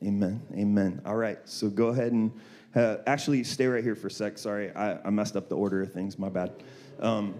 Amen. 0.03 0.41
Amen. 0.55 1.01
All 1.07 1.17
right. 1.17 1.39
So 1.45 1.71
go 1.71 1.89
ahead 1.89 2.13
and 2.13 2.31
uh, 2.75 2.99
actually 3.07 3.43
stay 3.45 3.67
right 3.67 3.83
here 3.83 3.95
for 3.95 4.09
a 4.09 4.11
sec. 4.11 4.37
Sorry, 4.37 4.71
I, 4.75 4.99
I 5.07 5.11
messed 5.11 5.37
up 5.37 5.49
the 5.49 5.57
order 5.57 5.81
of 5.81 5.93
things. 5.93 6.19
My 6.19 6.29
bad. 6.29 6.53
Um, 7.01 7.35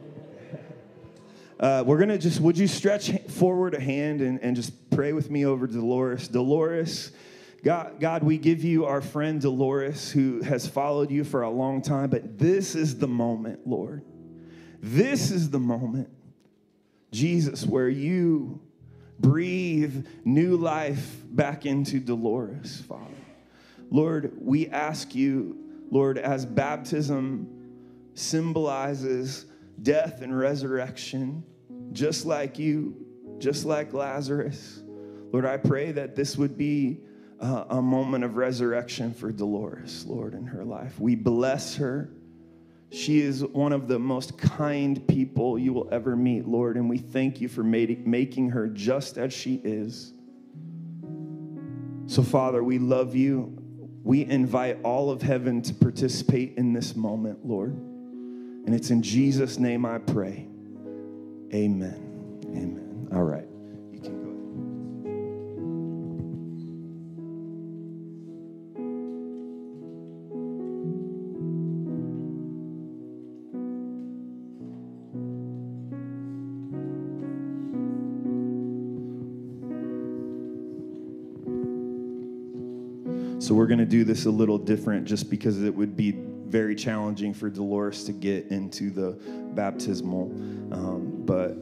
uh, 1.59 1.83
we're 1.87 1.97
going 1.97 2.11
to 2.11 2.19
just, 2.19 2.41
would 2.41 2.59
you 2.59 2.67
stretch 2.67 3.11
forward 3.29 3.75
a 3.75 3.81
hand 3.81 4.21
and, 4.21 4.41
and 4.43 4.55
just 4.55 4.91
pray 4.91 5.13
with 5.13 5.31
me 5.31 5.47
over 5.47 5.67
Dolores? 5.67 6.29
Dolores, 6.29 7.13
God, 7.65 7.99
God, 7.99 8.23
we 8.23 8.37
give 8.37 8.63
you 8.63 8.85
our 8.85 9.01
friend 9.01 9.41
Dolores 9.41 10.11
who 10.11 10.43
has 10.43 10.67
followed 10.67 11.11
you 11.11 11.25
for 11.25 11.43
a 11.43 11.51
long 11.51 11.81
time, 11.81 12.11
but 12.11 12.39
this 12.39 12.75
is 12.75 12.99
the 12.99 13.09
moment, 13.09 13.67
Lord. 13.67 14.03
This 14.83 15.31
is 15.31 15.51
the 15.51 15.59
moment, 15.59 16.11
Jesus, 17.11 17.65
where 17.65 17.89
you 17.89 18.61
breathe 19.19 20.07
new 20.25 20.57
life 20.57 21.23
back 21.25 21.65
into 21.65 21.99
Dolores, 22.01 22.83
Father. 22.87 23.03
Lord, 23.91 24.37
we 24.39 24.69
ask 24.69 25.15
you, 25.15 25.57
Lord, 25.91 26.19
as 26.19 26.45
baptism 26.45 27.49
symbolizes 28.15 29.47
death 29.83 30.23
and 30.23 30.37
resurrection, 30.37 31.45
just 31.93 32.27
like 32.27 32.59
you, 32.59 32.97
just 33.39 33.65
like 33.65 33.93
Lazarus. 33.93 34.83
Lord, 35.33 35.45
I 35.45 35.57
pray 35.57 35.93
that 35.93 36.17
this 36.17 36.37
would 36.37 36.57
be 36.57 37.01
uh, 37.41 37.65
a 37.69 37.83
moment 37.83 38.25
of 38.25 38.37
resurrection 38.37 39.13
for 39.13 39.31
Dolores, 39.31 40.07
Lord, 40.07 40.35
in 40.35 40.47
her 40.47 40.65
life. 40.65 40.99
We 40.99 41.15
bless 41.15 41.77
her. 41.77 42.11
She 42.91 43.21
is 43.21 43.45
one 43.45 43.73
of 43.73 43.89
the 43.89 43.99
most 43.99 44.39
kind 44.39 45.07
people 45.09 45.59
you 45.59 45.73
will 45.73 45.89
ever 45.93 46.17
meet, 46.17 46.47
Lord, 46.47 46.77
and 46.77 46.89
we 46.89 46.99
thank 46.99 47.41
you 47.41 47.49
for 47.49 47.63
making 47.63 48.51
her 48.51 48.69
just 48.69 49.19
as 49.19 49.33
she 49.33 49.61
is. 49.65 50.13
So, 52.07 52.23
Father, 52.23 52.63
we 52.63 52.79
love 52.79 53.17
you. 53.17 53.53
We 54.05 54.25
invite 54.25 54.79
all 54.85 55.11
of 55.11 55.21
heaven 55.21 55.61
to 55.63 55.75
participate 55.75 56.55
in 56.57 56.73
this 56.73 56.95
moment, 56.95 57.45
Lord. 57.45 57.77
And 58.67 58.75
it's 58.75 58.91
in 58.91 59.01
Jesus' 59.01 59.59
name 59.59 59.87
I 59.87 59.99
pray. 59.99 60.49
Amen. 61.55 62.41
Amen. 62.47 63.09
All 63.13 63.23
right. 63.23 63.46
So, 83.47 83.55
we're 83.55 83.69
going 83.69 83.79
to 83.79 83.87
do 83.87 84.03
this 84.03 84.27
a 84.27 84.31
little 84.31 84.59
different 84.59 85.05
just 85.05 85.31
because 85.31 85.63
it 85.63 85.73
would 85.73 85.97
be 85.97 86.11
very 86.11 86.75
challenging 86.75 87.33
for 87.33 87.49
Dolores 87.49 88.03
to 88.03 88.13
get 88.13 88.49
into 88.49 88.91
the 88.91 89.13
baptismal, 89.55 90.33
um, 90.73 91.23
but 91.25 91.57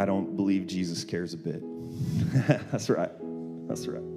I 0.00 0.06
don't 0.06 0.34
believe 0.36 0.66
Jesus 0.66 1.04
cares 1.04 1.34
a 1.34 1.36
bit. 1.36 1.62
That's 2.72 2.88
right. 2.88 3.10
That's 3.68 3.86
right. 3.86 4.11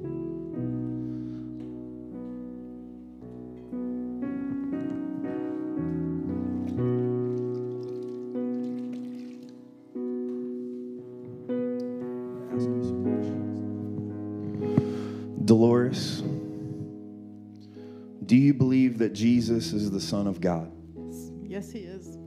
Jesus 19.66 19.84
is 19.84 19.92
the 19.92 20.00
Son 20.00 20.28
of 20.28 20.40
God? 20.40 20.72
Yes, 20.96 21.32
yes 21.44 21.72
he 21.72 21.80
is. 21.80 22.18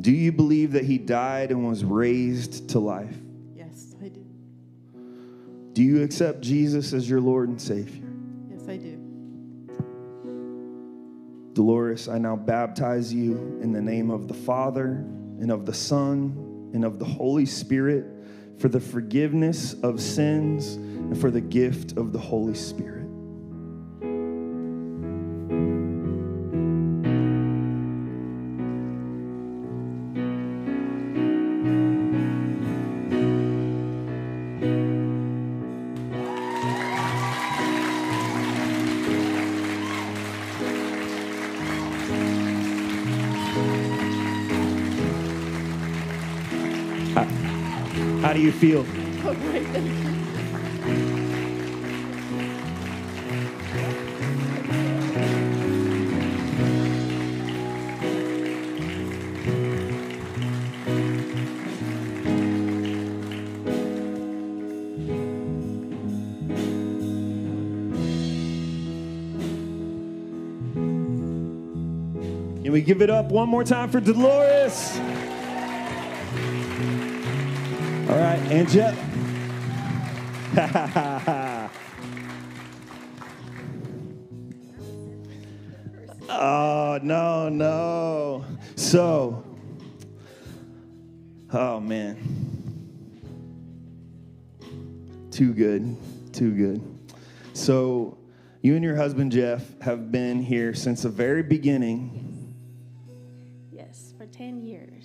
Do 0.00 0.10
you 0.10 0.32
believe 0.32 0.72
that 0.72 0.84
he 0.84 0.98
died 0.98 1.52
and 1.52 1.68
was 1.68 1.84
raised 1.84 2.70
to 2.70 2.80
life? 2.80 3.16
Yes, 3.54 3.94
I 4.02 4.08
do. 4.08 4.26
Do 5.72 5.82
you 5.82 6.02
accept 6.02 6.40
Jesus 6.40 6.92
as 6.92 7.08
your 7.08 7.20
Lord 7.20 7.48
and 7.48 7.60
Savior? 7.60 8.08
Yes, 8.50 8.68
I 8.68 8.76
do. 8.76 9.00
Dolores, 11.52 12.08
I 12.08 12.18
now 12.18 12.34
baptize 12.34 13.14
you 13.14 13.36
in 13.62 13.72
the 13.72 13.80
name 13.80 14.10
of 14.10 14.26
the 14.26 14.34
Father 14.34 15.04
and 15.40 15.52
of 15.52 15.64
the 15.64 15.74
Son 15.74 16.70
and 16.74 16.84
of 16.84 16.98
the 16.98 17.04
Holy 17.04 17.46
Spirit 17.46 18.04
for 18.58 18.68
the 18.68 18.80
forgiveness 18.80 19.74
of 19.82 20.00
sins 20.00 20.74
and 20.74 21.18
for 21.18 21.30
the 21.30 21.40
gift 21.40 21.96
of 21.96 22.12
the 22.12 22.18
Holy 22.18 22.54
Spirit. 22.54 22.95
How 47.24 48.32
do 48.32 48.40
you 48.40 48.52
feel? 48.52 48.84
Oh, 49.24 49.34
great. 49.34 49.66
Thank 49.68 49.86
you. 49.86 50.16
Can 72.62 72.72
we 72.72 72.80
give 72.80 73.00
it 73.00 73.10
up 73.10 73.26
one 73.26 73.48
more 73.48 73.62
time 73.62 73.88
for 73.90 74.00
Dolores? 74.00 74.98
All 78.16 78.22
right, 78.22 78.40
and 78.50 78.66
Jeff. 78.70 78.96
oh, 86.30 86.98
no, 87.02 87.50
no. 87.50 88.42
So, 88.74 89.44
oh, 91.52 91.78
man. 91.78 92.16
Too 95.30 95.52
good, 95.52 95.94
too 96.32 96.52
good. 96.52 96.80
So, 97.52 98.16
you 98.62 98.76
and 98.76 98.82
your 98.82 98.96
husband, 98.96 99.30
Jeff, 99.30 99.78
have 99.82 100.10
been 100.10 100.42
here 100.42 100.72
since 100.72 101.02
the 101.02 101.10
very 101.10 101.42
beginning. 101.42 102.54
Yes, 103.70 104.14
for 104.16 104.24
10 104.24 104.62
years. 104.62 104.95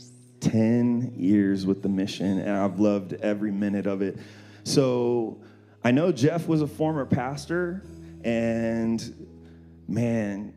10 0.41 1.13
years 1.15 1.65
with 1.65 1.81
the 1.81 1.89
mission, 1.89 2.39
and 2.39 2.49
I've 2.51 2.79
loved 2.79 3.13
every 3.13 3.51
minute 3.51 3.87
of 3.87 4.01
it. 4.01 4.17
So 4.63 5.39
I 5.83 5.91
know 5.91 6.11
Jeff 6.11 6.47
was 6.47 6.61
a 6.61 6.67
former 6.67 7.05
pastor, 7.05 7.83
and 8.23 9.27
man, 9.87 10.53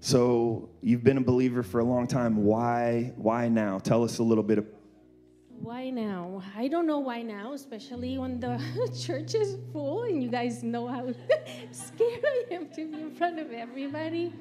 so 0.00 0.68
you've 0.82 1.04
been 1.04 1.18
a 1.18 1.22
believer 1.22 1.62
for 1.62 1.80
a 1.80 1.84
long 1.84 2.06
time. 2.06 2.44
Why, 2.44 3.12
why 3.16 3.48
now? 3.48 3.78
Tell 3.78 4.02
us 4.04 4.18
a 4.18 4.22
little 4.22 4.44
bit. 4.44 4.58
Of- 4.58 4.66
Why 5.60 5.90
now? 5.90 6.42
I 6.56 6.66
don't 6.66 6.86
know 6.88 6.98
why 6.98 7.22
now, 7.22 7.52
especially 7.52 8.18
when 8.18 8.40
the 8.40 8.58
church 9.06 9.34
is 9.36 9.56
full 9.72 10.02
and 10.02 10.20
you 10.22 10.28
guys 10.28 10.64
know 10.64 10.88
how 10.88 11.12
scared 11.70 12.24
I 12.24 12.54
am 12.54 12.68
to 12.70 12.90
be 12.90 13.00
in 13.00 13.14
front 13.14 13.38
of 13.38 13.52
everybody. 13.52 14.32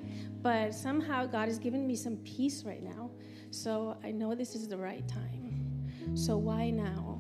But 0.42 0.74
somehow 0.74 1.28
God 1.28 1.48
has 1.48 1.60
given 1.60 1.86
me 1.86 1.96
some 1.96 2.18
peace 2.18 2.64
right 2.64 2.82
now. 2.82 3.12
So 3.52 3.98
I 4.02 4.12
know 4.12 4.34
this 4.34 4.56
is 4.56 4.70
the 4.70 4.78
right 4.78 5.06
time. 5.10 5.86
So 6.16 6.38
why 6.38 6.70
now? 6.70 7.20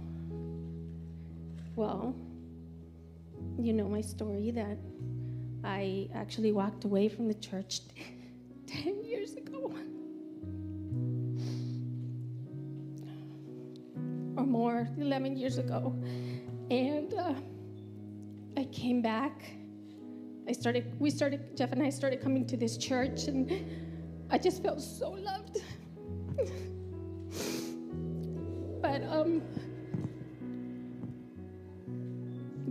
Well, 1.75 2.15
you 3.59 3.73
know 3.73 3.89
my 3.89 3.99
story 3.99 4.49
that 4.51 4.77
I 5.63 6.09
actually 6.13 6.53
walked 6.53 6.85
away 6.85 7.09
from 7.09 7.27
the 7.27 7.33
church 7.33 7.81
10 8.67 9.03
years 9.03 9.33
ago. 9.33 9.73
Or 14.37 14.45
more, 14.45 14.87
11 14.97 15.35
years 15.35 15.57
ago. 15.57 15.93
And 16.69 17.13
uh, 17.13 17.33
I 18.55 18.63
came 18.65 19.01
back. 19.01 19.43
I 20.47 20.53
started, 20.53 20.95
we 20.97 21.09
started, 21.09 21.57
Jeff 21.57 21.73
and 21.73 21.83
I 21.83 21.89
started 21.89 22.21
coming 22.21 22.47
to 22.47 22.55
this 22.55 22.77
church, 22.77 23.25
and 23.27 23.51
I 24.29 24.37
just 24.37 24.63
felt 24.63 24.81
so 24.81 25.11
loved. 25.11 25.61
But 28.81 29.03
um, 29.03 29.41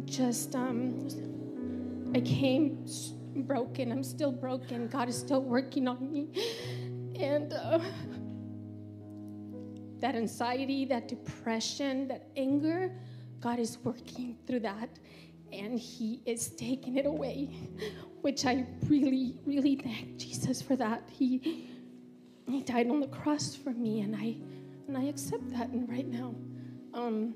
just 0.04 0.54
um, 0.54 1.08
I 2.14 2.20
came 2.20 2.84
broken. 3.36 3.92
I'm 3.92 4.02
still 4.02 4.32
broken. 4.32 4.88
God 4.88 5.08
is 5.08 5.16
still 5.16 5.42
working 5.42 5.88
on 5.88 6.12
me, 6.12 6.28
and 7.18 7.52
uh, 7.52 7.78
that 10.00 10.14
anxiety, 10.14 10.84
that 10.86 11.08
depression, 11.08 12.08
that 12.08 12.28
anger, 12.36 12.92
God 13.40 13.58
is 13.58 13.78
working 13.84 14.36
through 14.46 14.60
that, 14.60 14.98
and 15.52 15.78
He 15.78 16.22
is 16.26 16.48
taking 16.50 16.96
it 16.96 17.06
away, 17.06 17.50
which 18.20 18.44
I 18.46 18.66
really, 18.88 19.38
really 19.46 19.76
thank 19.76 20.18
Jesus 20.18 20.60
for 20.60 20.76
that. 20.76 21.08
He 21.10 21.69
He 22.50 22.62
died 22.62 22.90
on 22.90 23.00
the 23.00 23.06
cross 23.06 23.54
for 23.54 23.70
me, 23.70 24.00
and 24.00 24.16
I 24.16 24.36
and 24.88 24.96
I 24.96 25.04
accept 25.04 25.48
that. 25.50 25.68
And 25.68 25.88
right 25.88 26.06
now, 26.06 26.34
um, 26.94 27.34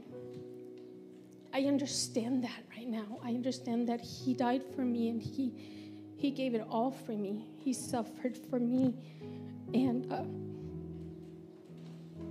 I 1.53 1.63
understand 1.63 2.43
that 2.45 2.63
right 2.77 2.89
now. 2.89 3.19
I 3.23 3.29
understand 3.29 3.89
that 3.89 4.01
He 4.01 4.35
died 4.35 4.63
for 4.75 4.83
me, 4.83 5.09
and 5.09 5.23
He 5.23 5.53
He 6.17 6.31
gave 6.31 6.55
it 6.55 6.67
all 6.69 6.91
for 6.91 7.13
me. 7.13 7.47
He 7.59 7.73
suffered 7.73 8.37
for 8.37 8.59
me, 8.59 8.95
and. 9.73 10.13
Uh, 10.13 10.25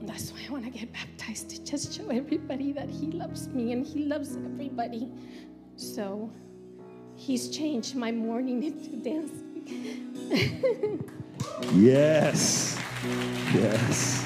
that's 0.06 0.34
why 0.34 0.39
I 0.46 0.52
want 0.52 0.65
to 0.65 0.69
get 0.69 0.91
baptized 0.91 1.50
to 1.52 1.63
just 1.63 1.93
show 1.93 2.10
everybody 2.10 2.74
that 2.74 2.89
He 2.89 3.08
loves 3.08 3.48
me 3.48 3.72
and 3.72 3.86
He 3.86 4.04
loves 4.04 4.36
everybody. 4.36 5.10
So 5.78 6.30
He's 7.15 7.50
changed 7.50 7.96
my 7.96 8.12
mourning 8.12 8.63
into 8.63 8.98
dancing. 8.98 11.10
Yes. 11.74 12.72
Yes. 13.54 14.26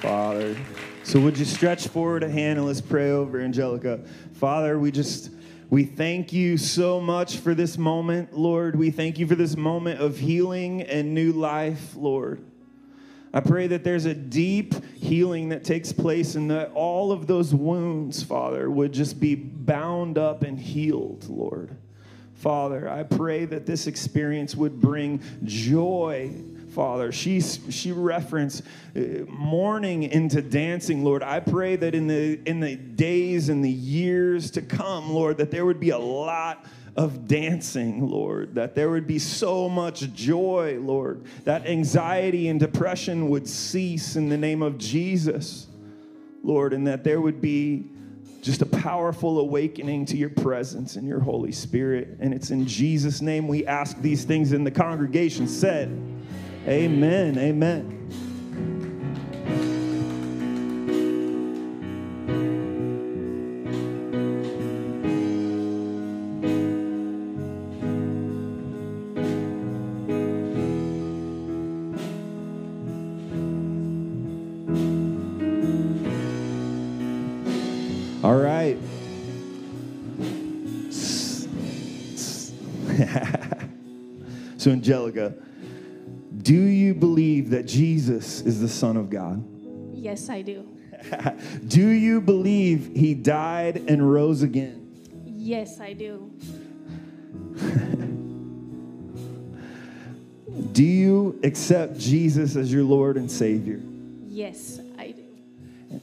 Father. 0.00 0.56
So 1.04 1.20
would 1.20 1.38
you 1.38 1.44
stretch 1.44 1.88
forward 1.88 2.22
a 2.22 2.30
hand 2.30 2.58
and 2.58 2.66
let's 2.66 2.80
pray 2.80 3.10
over 3.10 3.40
Angelica. 3.40 4.00
Father, 4.34 4.78
we 4.78 4.90
just 4.90 5.30
we 5.68 5.84
thank 5.84 6.32
you 6.32 6.56
so 6.58 7.00
much 7.00 7.38
for 7.38 7.54
this 7.54 7.78
moment, 7.78 8.36
Lord. 8.36 8.76
We 8.76 8.90
thank 8.90 9.18
you 9.18 9.26
for 9.26 9.34
this 9.34 9.56
moment 9.56 10.00
of 10.00 10.18
healing 10.18 10.82
and 10.82 11.14
new 11.14 11.32
life, 11.32 11.94
Lord. 11.94 12.44
I 13.34 13.40
pray 13.40 13.66
that 13.68 13.82
there's 13.82 14.04
a 14.04 14.14
deep 14.14 14.74
healing 14.94 15.48
that 15.48 15.64
takes 15.64 15.92
place 15.92 16.34
and 16.34 16.50
that 16.50 16.72
all 16.72 17.12
of 17.12 17.26
those 17.26 17.54
wounds, 17.54 18.22
Father, 18.22 18.70
would 18.70 18.92
just 18.92 19.18
be 19.18 19.34
bound 19.34 20.18
up 20.18 20.42
and 20.42 20.58
healed, 20.58 21.26
Lord. 21.28 21.76
Father, 22.42 22.88
I 22.88 23.04
pray 23.04 23.44
that 23.44 23.66
this 23.66 23.86
experience 23.86 24.56
would 24.56 24.80
bring 24.80 25.22
joy. 25.44 26.34
Father, 26.70 27.12
she, 27.12 27.40
she 27.40 27.92
referenced 27.92 28.64
uh, 28.96 29.00
mourning 29.28 30.02
into 30.02 30.42
dancing, 30.42 31.04
Lord. 31.04 31.22
I 31.22 31.38
pray 31.38 31.76
that 31.76 31.94
in 31.94 32.08
the, 32.08 32.40
in 32.44 32.58
the 32.58 32.74
days 32.74 33.48
and 33.48 33.64
the 33.64 33.70
years 33.70 34.50
to 34.50 34.60
come, 34.60 35.12
Lord, 35.12 35.36
that 35.36 35.52
there 35.52 35.64
would 35.64 35.78
be 35.78 35.90
a 35.90 35.98
lot 35.98 36.66
of 36.96 37.28
dancing, 37.28 38.08
Lord, 38.08 38.56
that 38.56 38.74
there 38.74 38.90
would 38.90 39.06
be 39.06 39.20
so 39.20 39.68
much 39.68 40.12
joy, 40.12 40.80
Lord, 40.80 41.24
that 41.44 41.64
anxiety 41.68 42.48
and 42.48 42.58
depression 42.58 43.28
would 43.28 43.46
cease 43.46 44.16
in 44.16 44.28
the 44.28 44.36
name 44.36 44.62
of 44.62 44.78
Jesus, 44.78 45.68
Lord, 46.42 46.72
and 46.72 46.88
that 46.88 47.04
there 47.04 47.20
would 47.20 47.40
be 47.40 47.84
just 48.42 48.60
a 48.60 48.66
powerful 48.66 49.38
awakening 49.38 50.04
to 50.04 50.16
your 50.16 50.28
presence 50.28 50.96
and 50.96 51.06
your 51.06 51.20
Holy 51.20 51.52
Spirit. 51.52 52.16
And 52.18 52.34
it's 52.34 52.50
in 52.50 52.66
Jesus' 52.66 53.22
name 53.22 53.46
we 53.46 53.64
ask 53.66 54.00
these 54.02 54.24
things, 54.24 54.52
and 54.52 54.66
the 54.66 54.70
congregation 54.70 55.46
said, 55.46 55.88
Amen, 56.66 57.38
amen. 57.38 58.01
So, 84.62 84.70
Angelica, 84.70 85.34
do 86.38 86.54
you 86.54 86.94
believe 86.94 87.50
that 87.50 87.66
Jesus 87.66 88.42
is 88.42 88.60
the 88.60 88.68
Son 88.68 88.96
of 88.96 89.10
God? 89.10 89.44
yes, 89.92 90.28
I 90.28 90.42
do. 90.42 90.68
do 91.66 91.88
you 91.88 92.20
believe 92.20 92.92
he 92.94 93.12
died 93.14 93.82
and 93.88 94.12
rose 94.12 94.42
again? 94.42 94.94
Yes, 95.24 95.80
I 95.80 95.94
do. 95.94 96.30
Do 100.72 100.84
you 100.84 101.40
accept 101.42 101.98
Jesus 101.98 102.56
as 102.56 102.72
your 102.72 102.84
Lord 102.84 103.16
and 103.16 103.30
Savior? 103.30 103.80
Yes, 104.26 104.80
I 104.98 105.12
do. 105.12 106.00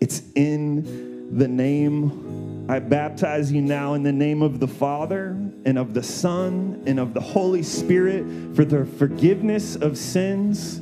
It's 0.00 0.22
in 0.34 1.36
the 1.36 1.48
name. 1.48 2.66
I 2.68 2.78
baptize 2.78 3.52
you 3.52 3.60
now 3.60 3.94
in 3.94 4.02
the 4.02 4.12
name 4.12 4.42
of 4.42 4.58
the 4.58 4.68
Father 4.68 5.36
and 5.64 5.78
of 5.78 5.94
the 5.94 6.02
Son 6.02 6.82
and 6.86 6.98
of 6.98 7.14
the 7.14 7.20
Holy 7.20 7.62
Spirit 7.62 8.24
for 8.54 8.64
the 8.64 8.84
forgiveness 8.84 9.76
of 9.76 9.96
sins 9.98 10.78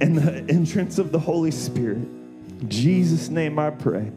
and 0.00 0.16
the 0.16 0.44
entrance 0.52 0.98
of 0.98 1.12
the 1.12 1.18
Holy 1.18 1.50
Spirit. 1.50 1.98
In 1.98 2.68
Jesus' 2.68 3.28
name 3.28 3.58
I 3.58 3.70
pray. 3.70 4.10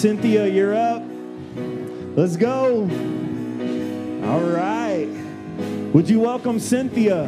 Cynthia, 0.00 0.46
you're 0.46 0.74
up. 0.74 1.02
Let's 2.16 2.38
go. 2.38 2.84
All 4.24 4.40
right. 4.40 5.06
Would 5.92 6.08
you 6.08 6.20
welcome 6.20 6.58
Cynthia? 6.58 7.24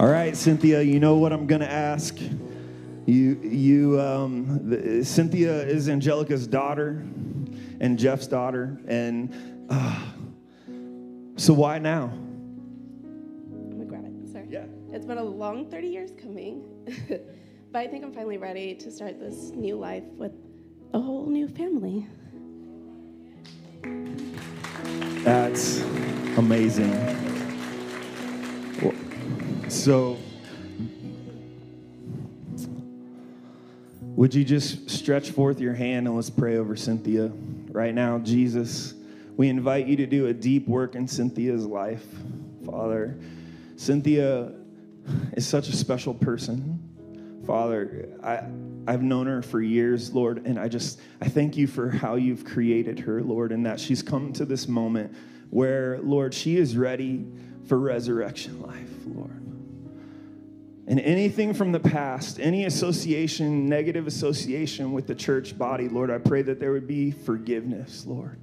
All 0.00 0.08
right, 0.08 0.34
Cynthia, 0.34 0.80
you 0.80 0.98
know 0.98 1.16
what 1.16 1.34
I'm 1.34 1.46
going 1.46 1.60
to 1.60 1.70
ask? 1.70 2.18
You, 3.04 3.38
you, 3.42 4.00
um, 4.00 4.70
the, 4.70 5.04
Cynthia 5.04 5.62
is 5.62 5.90
Angelica's 5.90 6.46
daughter 6.46 7.04
and 7.80 7.98
Jeff's 7.98 8.26
daughter. 8.26 8.80
And 8.88 9.66
uh, 9.68 10.06
so 11.36 11.52
why 11.52 11.80
now? 11.80 12.14
It's 15.06 15.14
been 15.14 15.24
a 15.24 15.30
long 15.30 15.70
30 15.70 15.86
years 15.86 16.10
coming, 16.20 16.64
but 17.70 17.78
I 17.78 17.86
think 17.86 18.02
I'm 18.02 18.12
finally 18.12 18.38
ready 18.38 18.74
to 18.74 18.90
start 18.90 19.20
this 19.20 19.52
new 19.54 19.76
life 19.76 20.02
with 20.16 20.32
a 20.94 20.98
whole 20.98 21.26
new 21.26 21.46
family. 21.46 22.08
That's 25.22 25.78
amazing. 26.36 26.90
So, 29.68 30.18
would 34.00 34.34
you 34.34 34.42
just 34.42 34.90
stretch 34.90 35.30
forth 35.30 35.60
your 35.60 35.74
hand 35.74 36.08
and 36.08 36.16
let's 36.16 36.30
pray 36.30 36.56
over 36.56 36.74
Cynthia 36.74 37.30
right 37.70 37.94
now, 37.94 38.18
Jesus? 38.18 38.94
We 39.36 39.50
invite 39.50 39.86
you 39.86 39.94
to 39.98 40.06
do 40.06 40.26
a 40.26 40.34
deep 40.34 40.66
work 40.66 40.96
in 40.96 41.06
Cynthia's 41.06 41.64
life, 41.64 42.04
Father. 42.64 43.16
Cynthia 43.76 44.52
is 45.32 45.46
such 45.46 45.68
a 45.68 45.76
special 45.76 46.14
person. 46.14 46.82
Father, 47.46 48.08
I, 48.22 48.42
I've 48.90 49.02
known 49.02 49.26
her 49.26 49.40
for 49.40 49.62
years, 49.62 50.12
Lord, 50.12 50.46
and 50.46 50.58
I 50.58 50.68
just, 50.68 51.00
I 51.20 51.28
thank 51.28 51.56
you 51.56 51.66
for 51.66 51.90
how 51.90 52.16
you've 52.16 52.44
created 52.44 52.98
her, 53.00 53.22
Lord, 53.22 53.52
and 53.52 53.64
that 53.66 53.78
she's 53.78 54.02
come 54.02 54.32
to 54.34 54.44
this 54.44 54.66
moment 54.66 55.14
where, 55.50 56.00
Lord, 56.02 56.34
she 56.34 56.56
is 56.56 56.76
ready 56.76 57.24
for 57.66 57.78
resurrection 57.78 58.60
life, 58.62 58.90
Lord. 59.06 59.42
And 60.88 61.00
anything 61.00 61.52
from 61.52 61.72
the 61.72 61.80
past, 61.80 62.38
any 62.38 62.64
association, 62.64 63.68
negative 63.68 64.06
association 64.06 64.92
with 64.92 65.06
the 65.06 65.14
church 65.14 65.58
body, 65.58 65.88
Lord, 65.88 66.10
I 66.10 66.18
pray 66.18 66.42
that 66.42 66.60
there 66.60 66.72
would 66.72 66.86
be 66.86 67.10
forgiveness, 67.10 68.06
Lord. 68.06 68.38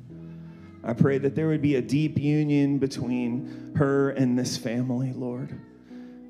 I 0.83 0.91
pray 0.91 1.17
that 1.19 1.35
there 1.35 1.47
would 1.47 1.61
be 1.61 1.75
a 1.75 1.81
deep 1.81 2.19
union 2.19 2.79
between 2.79 3.73
her 3.77 4.09
and 4.11 4.37
this 4.37 4.57
family, 4.57 5.13
Lord, 5.13 5.57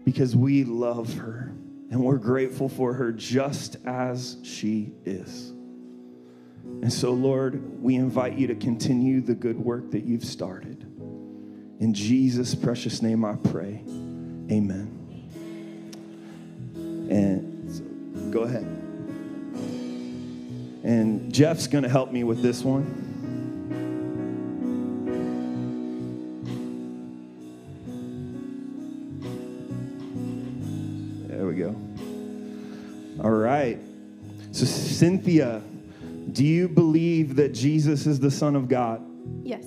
because 0.04 0.36
we 0.36 0.64
love 0.64 1.14
her 1.16 1.54
and 1.89 2.04
we're 2.04 2.18
grateful 2.18 2.70
for 2.70 2.93
her 2.93 3.12
just 3.12 3.78
as 3.86 4.38
she 4.43 4.91
is. 5.06 5.51
And 6.82 6.91
so, 6.91 7.12
Lord, 7.12 7.82
we 7.82 7.95
invite 7.95 8.34
you 8.34 8.47
to 8.47 8.56
continue 8.56 9.22
the 9.22 9.36
good 9.36 9.58
work 9.58 9.91
that 9.91 10.04
you've 10.04 10.26
started. 10.26 10.82
In 11.80 11.93
Jesus' 11.93 12.56
precious 12.56 13.01
name 13.01 13.24
I 13.24 13.36
pray. 13.36 13.84
Amen. 14.51 14.99
And 17.10 17.72
so, 17.72 17.84
go 18.32 18.41
ahead. 18.41 18.64
And 20.84 21.34
Jeff's 21.34 21.68
going 21.68 21.84
to 21.84 21.89
help 21.89 22.12
me 22.12 22.24
with 22.24 22.41
this 22.41 22.64
one. 22.64 23.12
Cynthia, 34.93 35.61
do 36.31 36.45
you 36.45 36.67
believe 36.67 37.35
that 37.35 37.53
Jesus 37.53 38.05
is 38.05 38.19
the 38.19 38.31
Son 38.31 38.55
of 38.55 38.67
God? 38.67 39.03
Yes. 39.43 39.65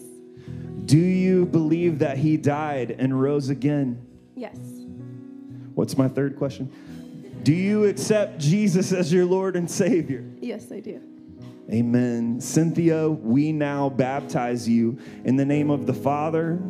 Do 0.85 0.99
you 0.99 1.47
believe 1.47 1.99
that 1.99 2.17
he 2.17 2.37
died 2.37 2.93
and 2.99 3.21
rose 3.21 3.49
again? 3.49 4.07
Yes. 4.37 4.57
What's 5.75 5.99
my 5.99 6.09
third 6.09 6.37
question? 6.37 6.71
Do 7.43 7.53
you 7.53 7.85
accept 7.85 8.39
Jesus 8.39 8.93
as 8.93 9.13
your 9.13 9.25
Lord 9.25 9.57
and 9.57 9.71
Savior? 9.71 10.25
Yes, 10.41 10.71
I 10.71 10.81
do. 10.81 11.01
Amen. 11.73 12.41
Cynthia, 12.41 13.09
we 13.09 13.51
now 13.51 13.89
baptize 13.89 14.69
you 14.69 14.99
in 15.25 15.35
the 15.35 15.45
name 15.45 15.71
of 15.71 15.87
the 15.87 15.93
Father 15.93 16.61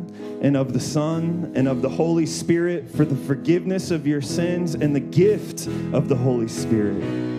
and 0.41 0.57
of 0.57 0.73
the 0.73 0.79
Son 0.79 1.51
and 1.55 1.67
of 1.67 1.83
the 1.83 1.89
Holy 1.89 2.25
Spirit 2.25 2.89
for 2.89 3.05
the 3.05 3.15
forgiveness 3.15 3.91
of 3.91 4.07
your 4.07 4.21
sins 4.21 4.73
and 4.73 4.95
the 4.95 4.99
gift 4.99 5.67
of 5.93 6.09
the 6.09 6.15
Holy 6.15 6.47
Spirit. 6.47 7.36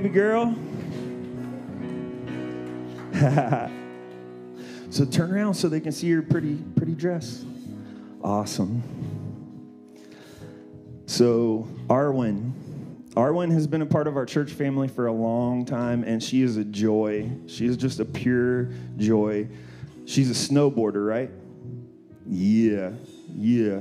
Baby 0.00 0.14
girl. 0.14 0.54
so 4.90 5.04
turn 5.04 5.32
around 5.32 5.54
so 5.54 5.68
they 5.68 5.80
can 5.80 5.90
see 5.90 6.06
your 6.06 6.22
pretty, 6.22 6.54
pretty 6.76 6.94
dress. 6.94 7.44
Awesome. 8.22 8.80
So, 11.06 11.66
Arwen. 11.88 12.52
Arwen 13.14 13.50
has 13.50 13.66
been 13.66 13.82
a 13.82 13.86
part 13.86 14.06
of 14.06 14.16
our 14.16 14.24
church 14.24 14.52
family 14.52 14.86
for 14.86 15.08
a 15.08 15.12
long 15.12 15.64
time, 15.64 16.04
and 16.04 16.22
she 16.22 16.42
is 16.42 16.56
a 16.56 16.64
joy. 16.64 17.28
She 17.48 17.66
is 17.66 17.76
just 17.76 17.98
a 17.98 18.04
pure 18.04 18.68
joy. 18.98 19.48
She's 20.06 20.30
a 20.30 20.52
snowboarder, 20.52 21.04
right? 21.04 21.30
Yeah, 22.24 22.92
yeah. 23.34 23.80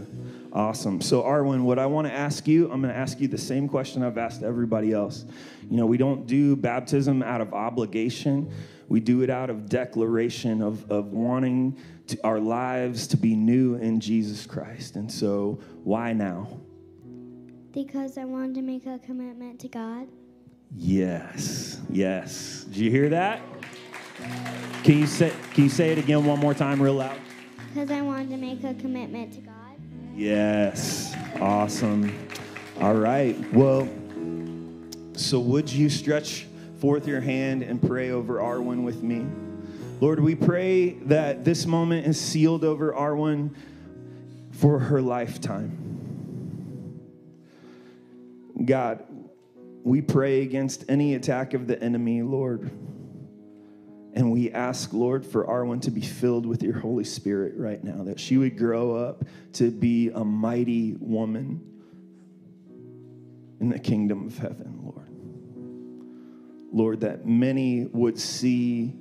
Awesome. 0.54 1.02
So, 1.02 1.24
Arwen, 1.24 1.64
what 1.64 1.78
I 1.78 1.86
want 1.86 2.08
to 2.08 2.14
ask 2.14 2.48
you, 2.48 2.72
I'm 2.72 2.82
going 2.82 2.94
to 2.94 3.00
ask 3.00 3.20
you 3.20 3.28
the 3.28 3.38
same 3.38 3.68
question 3.68 4.04
I've 4.04 4.18
asked 4.18 4.44
everybody 4.44 4.94
else. 4.94 5.26
You 5.70 5.78
know, 5.78 5.86
we 5.86 5.98
don't 5.98 6.26
do 6.26 6.56
baptism 6.56 7.22
out 7.22 7.42
of 7.42 7.54
obligation, 7.54 8.52
we 8.88 9.00
do 9.00 9.22
it 9.22 9.30
out 9.30 9.50
of 9.50 9.68
declaration 9.68 10.62
of, 10.62 10.90
of 10.90 11.12
wanting 11.12 11.78
to, 12.08 12.18
our 12.24 12.40
lives 12.40 13.08
to 13.08 13.18
be 13.18 13.36
new 13.36 13.76
in 13.76 14.00
Jesus 14.00 14.46
Christ. 14.46 14.96
And 14.96 15.12
so, 15.12 15.60
why 15.84 16.14
now? 16.14 16.48
Because 17.72 18.18
I 18.18 18.24
wanted 18.24 18.56
to 18.56 18.62
make 18.62 18.86
a 18.86 18.98
commitment 19.00 19.60
to 19.60 19.68
God. 19.68 20.08
Yes, 20.76 21.80
yes. 21.90 22.64
Did 22.64 22.78
you 22.78 22.92
hear 22.92 23.10
that? 23.10 23.42
Can 24.84 25.00
you 25.00 25.08
say 25.08 25.32
can 25.54 25.66
you 25.66 25.70
say 25.70 25.92
it 25.92 25.98
again 25.98 26.26
one 26.26 26.40
more 26.40 26.54
time 26.54 26.82
real 26.82 26.96
loud? 26.96 27.20
Because 27.68 27.92
I 27.92 28.02
wanted 28.02 28.30
to 28.30 28.38
make 28.38 28.64
a 28.64 28.74
commitment 28.74 29.34
to 29.34 29.42
God. 29.42 29.57
Yes. 30.18 31.16
Awesome. 31.40 32.12
All 32.82 32.96
right. 32.96 33.38
Well, 33.54 33.88
so 35.14 35.40
would 35.40 35.72
you 35.72 35.92
stretch 35.92 36.48
forth 36.82 37.08
your 37.08 37.22
hand 37.22 37.62
and 37.62 37.80
pray 37.80 38.10
over 38.10 38.40
Arwen 38.40 38.84
with 38.84 39.04
me? 39.04 39.28
Lord, 40.02 40.20
we 40.20 40.34
pray 40.34 40.94
that 41.06 41.46
this 41.46 41.68
moment 41.68 42.08
is 42.08 42.20
sealed 42.20 42.64
over 42.64 42.94
Arwen 42.94 43.54
for 44.54 44.80
her 44.80 45.04
lifetime. 45.04 45.84
God, 48.66 49.04
we 49.84 50.02
pray 50.02 50.42
against 50.42 50.84
any 50.90 51.14
attack 51.14 51.54
of 51.54 51.68
the 51.68 51.80
enemy, 51.80 52.24
Lord. 52.24 52.72
And 54.18 54.32
we 54.32 54.52
ask, 54.52 54.94
Lord, 54.94 55.24
for 55.24 55.46
Arwen 55.46 55.80
to 55.84 55.92
be 55.92 56.02
filled 56.02 56.48
with 56.48 56.64
your 56.64 56.80
Holy 56.80 57.04
Spirit 57.04 57.54
right 57.56 57.84
now, 57.84 58.04
that 58.06 58.20
she 58.20 58.36
would 58.38 58.58
grow 58.58 58.96
up 58.96 59.24
to 59.54 59.70
be 59.70 60.10
a 60.10 60.26
mighty 60.26 60.96
woman 61.00 61.62
in 63.60 63.70
the 63.70 63.78
kingdom 63.78 64.26
of 64.26 64.36
heaven, 64.36 64.80
Lord. 64.82 65.12
Lord, 66.74 67.02
that 67.02 67.28
many 67.28 67.86
would 67.94 68.18
see 68.18 68.96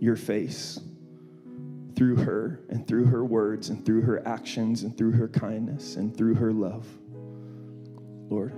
your 0.00 0.16
face 0.16 0.80
through 1.94 2.16
her 2.16 2.62
and 2.68 2.84
through 2.84 3.04
her 3.04 3.24
words 3.24 3.68
and 3.68 3.86
through 3.86 4.00
her 4.00 4.26
actions 4.26 4.82
and 4.82 4.98
through 4.98 5.12
her 5.12 5.28
kindness 5.28 5.94
and 5.94 6.16
through 6.16 6.34
her 6.34 6.52
love. 6.52 6.84
Lord, 8.28 8.54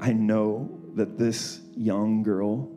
I 0.00 0.14
know 0.14 0.80
that 0.94 1.18
this 1.18 1.60
young 1.76 2.22
girl 2.22 2.72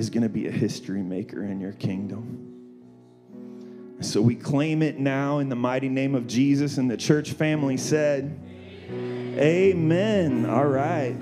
is 0.00 0.08
going 0.08 0.22
to 0.22 0.30
be 0.30 0.48
a 0.48 0.50
history 0.50 1.02
maker 1.02 1.44
in 1.44 1.60
your 1.60 1.72
kingdom. 1.72 2.46
So 4.00 4.22
we 4.22 4.34
claim 4.34 4.82
it 4.82 4.98
now 4.98 5.40
in 5.40 5.50
the 5.50 5.56
mighty 5.56 5.90
name 5.90 6.14
of 6.14 6.26
Jesus, 6.26 6.78
and 6.78 6.90
the 6.90 6.96
church 6.96 7.32
family 7.32 7.76
said, 7.76 8.40
Amen. 9.36 10.46
All 10.46 10.66
right. 10.66 11.14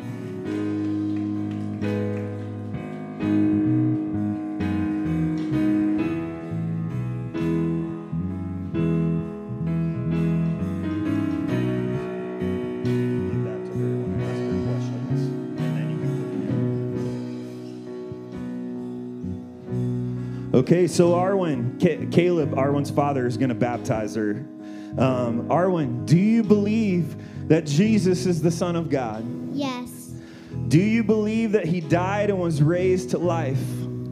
So 20.89 21.12
Arwen, 21.12 21.80
Ca- 21.80 22.11
Caleb, 22.11 22.53
Arwen's 22.53 22.91
father, 22.91 23.26
is 23.26 23.36
going 23.36 23.51
to 23.51 23.55
baptize 23.55 24.14
her. 24.14 24.47
Um, 24.97 25.49
Arwen, 25.49 26.07
do 26.07 26.16
you 26.18 26.43
believe 26.43 27.16
that 27.49 27.66
Jesus 27.66 28.26
is 28.26 28.43
the 28.43 28.51
Son 28.51 28.74
of 28.76 28.91
God? 28.91 29.24
Yes. 29.55 30.12
Do 30.68 30.80
you 30.80 31.05
believe 31.05 31.53
that 31.53 31.66
he 31.66 31.80
died 31.80 32.30
and 32.30 32.39
was 32.39 32.62
raised 32.62 33.11
to 33.11 33.18
life? 33.18 33.62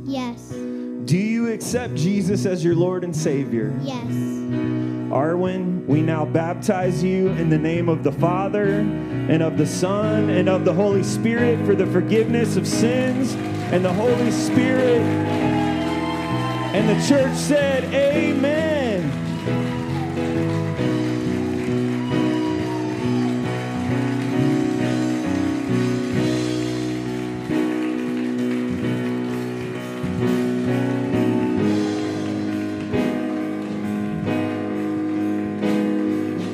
Yes. 0.04 0.50
Do 0.50 1.16
you 1.16 1.52
accept 1.52 1.94
Jesus 1.94 2.46
as 2.46 2.64
your 2.64 2.74
Lord 2.74 3.04
and 3.04 3.14
Savior? 3.14 3.78
Yes. 3.82 4.04
Arwen, 5.12 5.86
we 5.86 6.02
now 6.02 6.24
baptize 6.24 7.02
you 7.02 7.28
in 7.28 7.48
the 7.48 7.58
name 7.58 7.88
of 7.88 8.02
the 8.02 8.12
Father 8.12 8.66
and 8.66 9.42
of 9.42 9.56
the 9.56 9.66
Son 9.66 10.30
and 10.30 10.48
of 10.48 10.64
the 10.64 10.72
Holy 10.72 11.02
Spirit 11.02 11.64
for 11.64 11.74
the 11.74 11.86
forgiveness 11.86 12.56
of 12.56 12.66
sins 12.66 13.34
and 13.72 13.84
the 13.84 13.92
Holy 13.92 14.30
Spirit. 14.30 15.45
And 16.76 16.90
the 16.90 17.08
church 17.08 17.34
said, 17.38 17.84
Amen. 17.84 19.02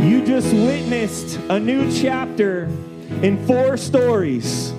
You 0.01 0.25
just 0.25 0.55
witnessed 0.55 1.41
a 1.49 1.59
new 1.59 1.93
chapter 1.93 2.67
in 3.23 3.45
four 3.45 3.77
stories. 3.77 4.73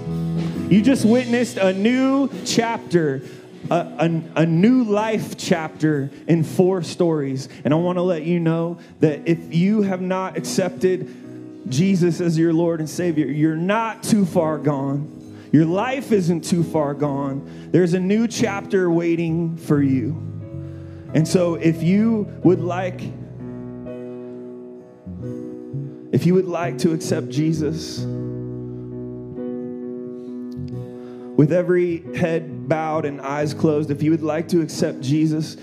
You 0.70 0.82
just 0.82 1.04
witnessed 1.04 1.58
a 1.58 1.74
new 1.74 2.30
chapter, 2.46 3.24
a, 3.70 3.76
a, 3.76 4.42
a 4.42 4.46
new 4.46 4.84
life 4.84 5.38
chapter 5.38 6.10
in 6.28 6.44
four 6.44 6.84
stories. 6.84 7.50
And 7.64 7.74
I 7.74 7.78
want 7.78 7.98
to 7.98 8.02
let 8.02 8.24
you 8.24 8.40
know 8.40 8.80
that 9.00 9.28
if 9.28 9.54
you 9.54 9.82
have 9.84 10.02
not 10.02 10.38
accepted 10.38 11.70
Jesus 11.70 12.20
as 12.22 12.38
your 12.38 12.54
Lord 12.54 12.80
and 12.80 12.90
Savior, 12.90 13.28
you're 13.28 13.56
not 13.56 14.04
too 14.04 14.26
far 14.26 14.58
gone. 14.58 15.10
Your 15.52 15.66
life 15.66 16.12
isn't 16.12 16.44
too 16.44 16.64
far 16.64 16.94
gone. 16.94 17.70
There's 17.72 17.94
a 17.94 18.00
new 18.00 18.28
chapter 18.28 18.90
waiting 18.90 19.56
for 19.56 19.82
you. 19.82 20.12
And 21.14 21.28
so 21.28 21.56
if 21.56 21.84
you 21.84 22.28
would 22.44 22.60
like 22.60 23.02
if 26.12 26.28
you 26.28 26.36
would 26.36 26.46
like 26.46 26.78
to 26.80 26.94
accept 26.94 27.30
Jesus, 27.30 28.06
with 31.36 31.52
every 31.52 32.16
head 32.16 32.68
bowed 32.70 33.06
and 33.06 33.20
eyes 33.22 33.54
closed, 33.54 33.92
if 33.92 34.04
you 34.04 34.12
would 34.12 34.22
like 34.22 34.48
to 34.50 34.62
accept 34.62 35.02
Jesus, 35.02 35.58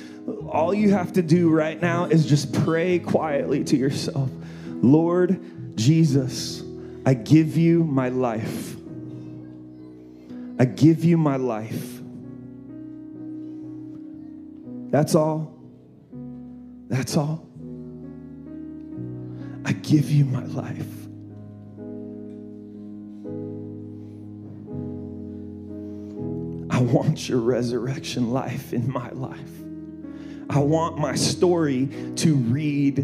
all 0.49 0.75
you 0.75 0.91
have 0.91 1.12
to 1.14 1.23
do 1.23 1.51
right 1.51 1.81
now 1.81 2.05
is 2.05 2.27
just 2.27 2.53
pray 2.64 2.99
quietly 2.99 3.64
to 3.64 3.77
yourself 3.77 4.31
Lord 4.83 5.77
Jesus, 5.77 6.62
I 7.05 7.14
give 7.14 7.57
you 7.57 7.85
my 7.85 8.09
life. 8.09 8.77
I 10.59 10.64
give 10.64 11.05
you 11.05 11.16
my 11.16 11.37
life. 11.37 12.01
That's 14.91 15.14
all. 15.14 15.55
That's 16.89 17.16
all. 17.16 17.47
I 19.64 19.73
give 19.73 20.11
you 20.11 20.25
my 20.25 20.45
life. 20.45 20.99
I 26.81 26.83
want 26.83 27.28
your 27.28 27.41
resurrection 27.41 28.33
life 28.33 28.72
in 28.72 28.91
my 28.91 29.11
life. 29.11 29.53
I 30.49 30.61
want 30.61 30.97
my 30.97 31.14
story 31.14 31.91
to 32.16 32.35
read 32.35 33.01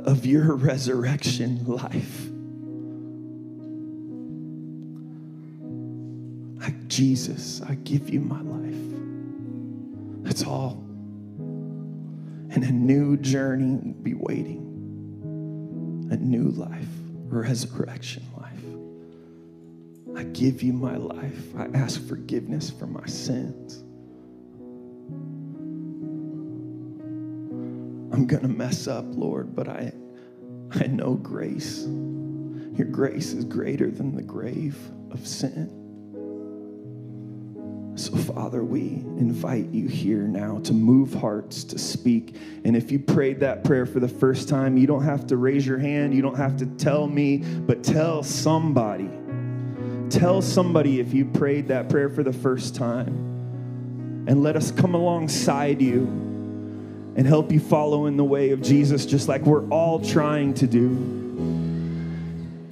of 0.00 0.26
your 0.26 0.56
resurrection 0.56 1.64
life. 1.64 2.26
I, 6.60 6.74
Jesus, 6.88 7.62
I 7.62 7.76
give 7.76 8.10
you 8.10 8.18
my 8.18 8.40
life. 8.40 10.24
That's 10.24 10.42
all. 10.42 10.72
And 12.50 12.64
a 12.64 12.72
new 12.72 13.16
journey 13.16 13.76
will 13.76 14.02
be 14.02 14.14
waiting 14.14 16.08
a 16.10 16.16
new 16.16 16.48
life, 16.50 16.88
resurrection. 17.28 18.24
I 20.24 20.26
give 20.28 20.62
you 20.62 20.72
my 20.72 20.96
life. 20.96 21.54
I 21.54 21.66
ask 21.74 22.02
forgiveness 22.08 22.70
for 22.70 22.86
my 22.86 23.04
sins. 23.04 23.82
I'm 28.10 28.26
going 28.26 28.42
to 28.42 28.48
mess 28.48 28.88
up, 28.88 29.04
Lord, 29.08 29.54
but 29.54 29.68
I, 29.68 29.92
I 30.72 30.86
know 30.86 31.14
grace. 31.14 31.82
Your 31.82 32.86
grace 32.90 33.34
is 33.34 33.44
greater 33.44 33.90
than 33.90 34.16
the 34.16 34.22
grave 34.22 34.78
of 35.10 35.26
sin. 35.26 35.68
So, 37.96 38.16
Father, 38.16 38.64
we 38.64 39.04
invite 39.18 39.68
you 39.70 39.88
here 39.88 40.22
now 40.22 40.58
to 40.60 40.72
move 40.72 41.12
hearts, 41.12 41.64
to 41.64 41.78
speak. 41.78 42.36
And 42.64 42.74
if 42.74 42.90
you 42.90 42.98
prayed 42.98 43.40
that 43.40 43.62
prayer 43.62 43.84
for 43.84 44.00
the 44.00 44.08
first 44.08 44.48
time, 44.48 44.78
you 44.78 44.86
don't 44.86 45.04
have 45.04 45.26
to 45.26 45.36
raise 45.36 45.66
your 45.66 45.78
hand, 45.78 46.14
you 46.14 46.22
don't 46.22 46.38
have 46.38 46.56
to 46.56 46.66
tell 46.66 47.06
me, 47.06 47.36
but 47.36 47.84
tell 47.84 48.22
somebody. 48.22 49.10
Tell 50.10 50.42
somebody 50.42 51.00
if 51.00 51.12
you 51.12 51.24
prayed 51.24 51.68
that 51.68 51.88
prayer 51.88 52.08
for 52.08 52.22
the 52.22 52.32
first 52.32 52.74
time. 52.74 53.32
And 54.26 54.42
let 54.42 54.56
us 54.56 54.70
come 54.70 54.94
alongside 54.94 55.82
you 55.82 56.06
and 57.16 57.26
help 57.26 57.52
you 57.52 57.60
follow 57.60 58.06
in 58.06 58.16
the 58.16 58.24
way 58.24 58.50
of 58.50 58.62
Jesus, 58.62 59.06
just 59.06 59.28
like 59.28 59.42
we're 59.42 59.68
all 59.68 60.00
trying 60.00 60.54
to 60.54 60.66
do. 60.66 60.88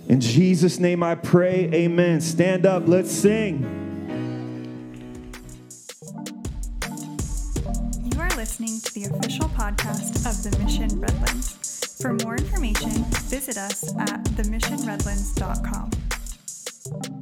In 0.09 0.21
Jesus' 0.21 0.79
name 0.79 1.03
I 1.03 1.15
pray, 1.15 1.71
amen. 1.73 2.21
Stand 2.21 2.67
up, 2.67 2.87
let's 2.87 3.11
sing. 3.11 3.61
You 8.05 8.21
are 8.21 8.31
listening 8.31 8.81
to 8.81 8.95
the 8.95 9.05
official 9.05 9.49
podcast 9.51 10.27
of 10.29 10.43
the 10.43 10.59
Mission 10.63 11.01
Redlands. 11.01 11.99
For 12.03 12.15
more 12.15 12.37
information, 12.37 13.05
visit 13.29 13.57
us 13.57 13.97
at 13.97 14.25
themissionredlands.com. 14.25 17.22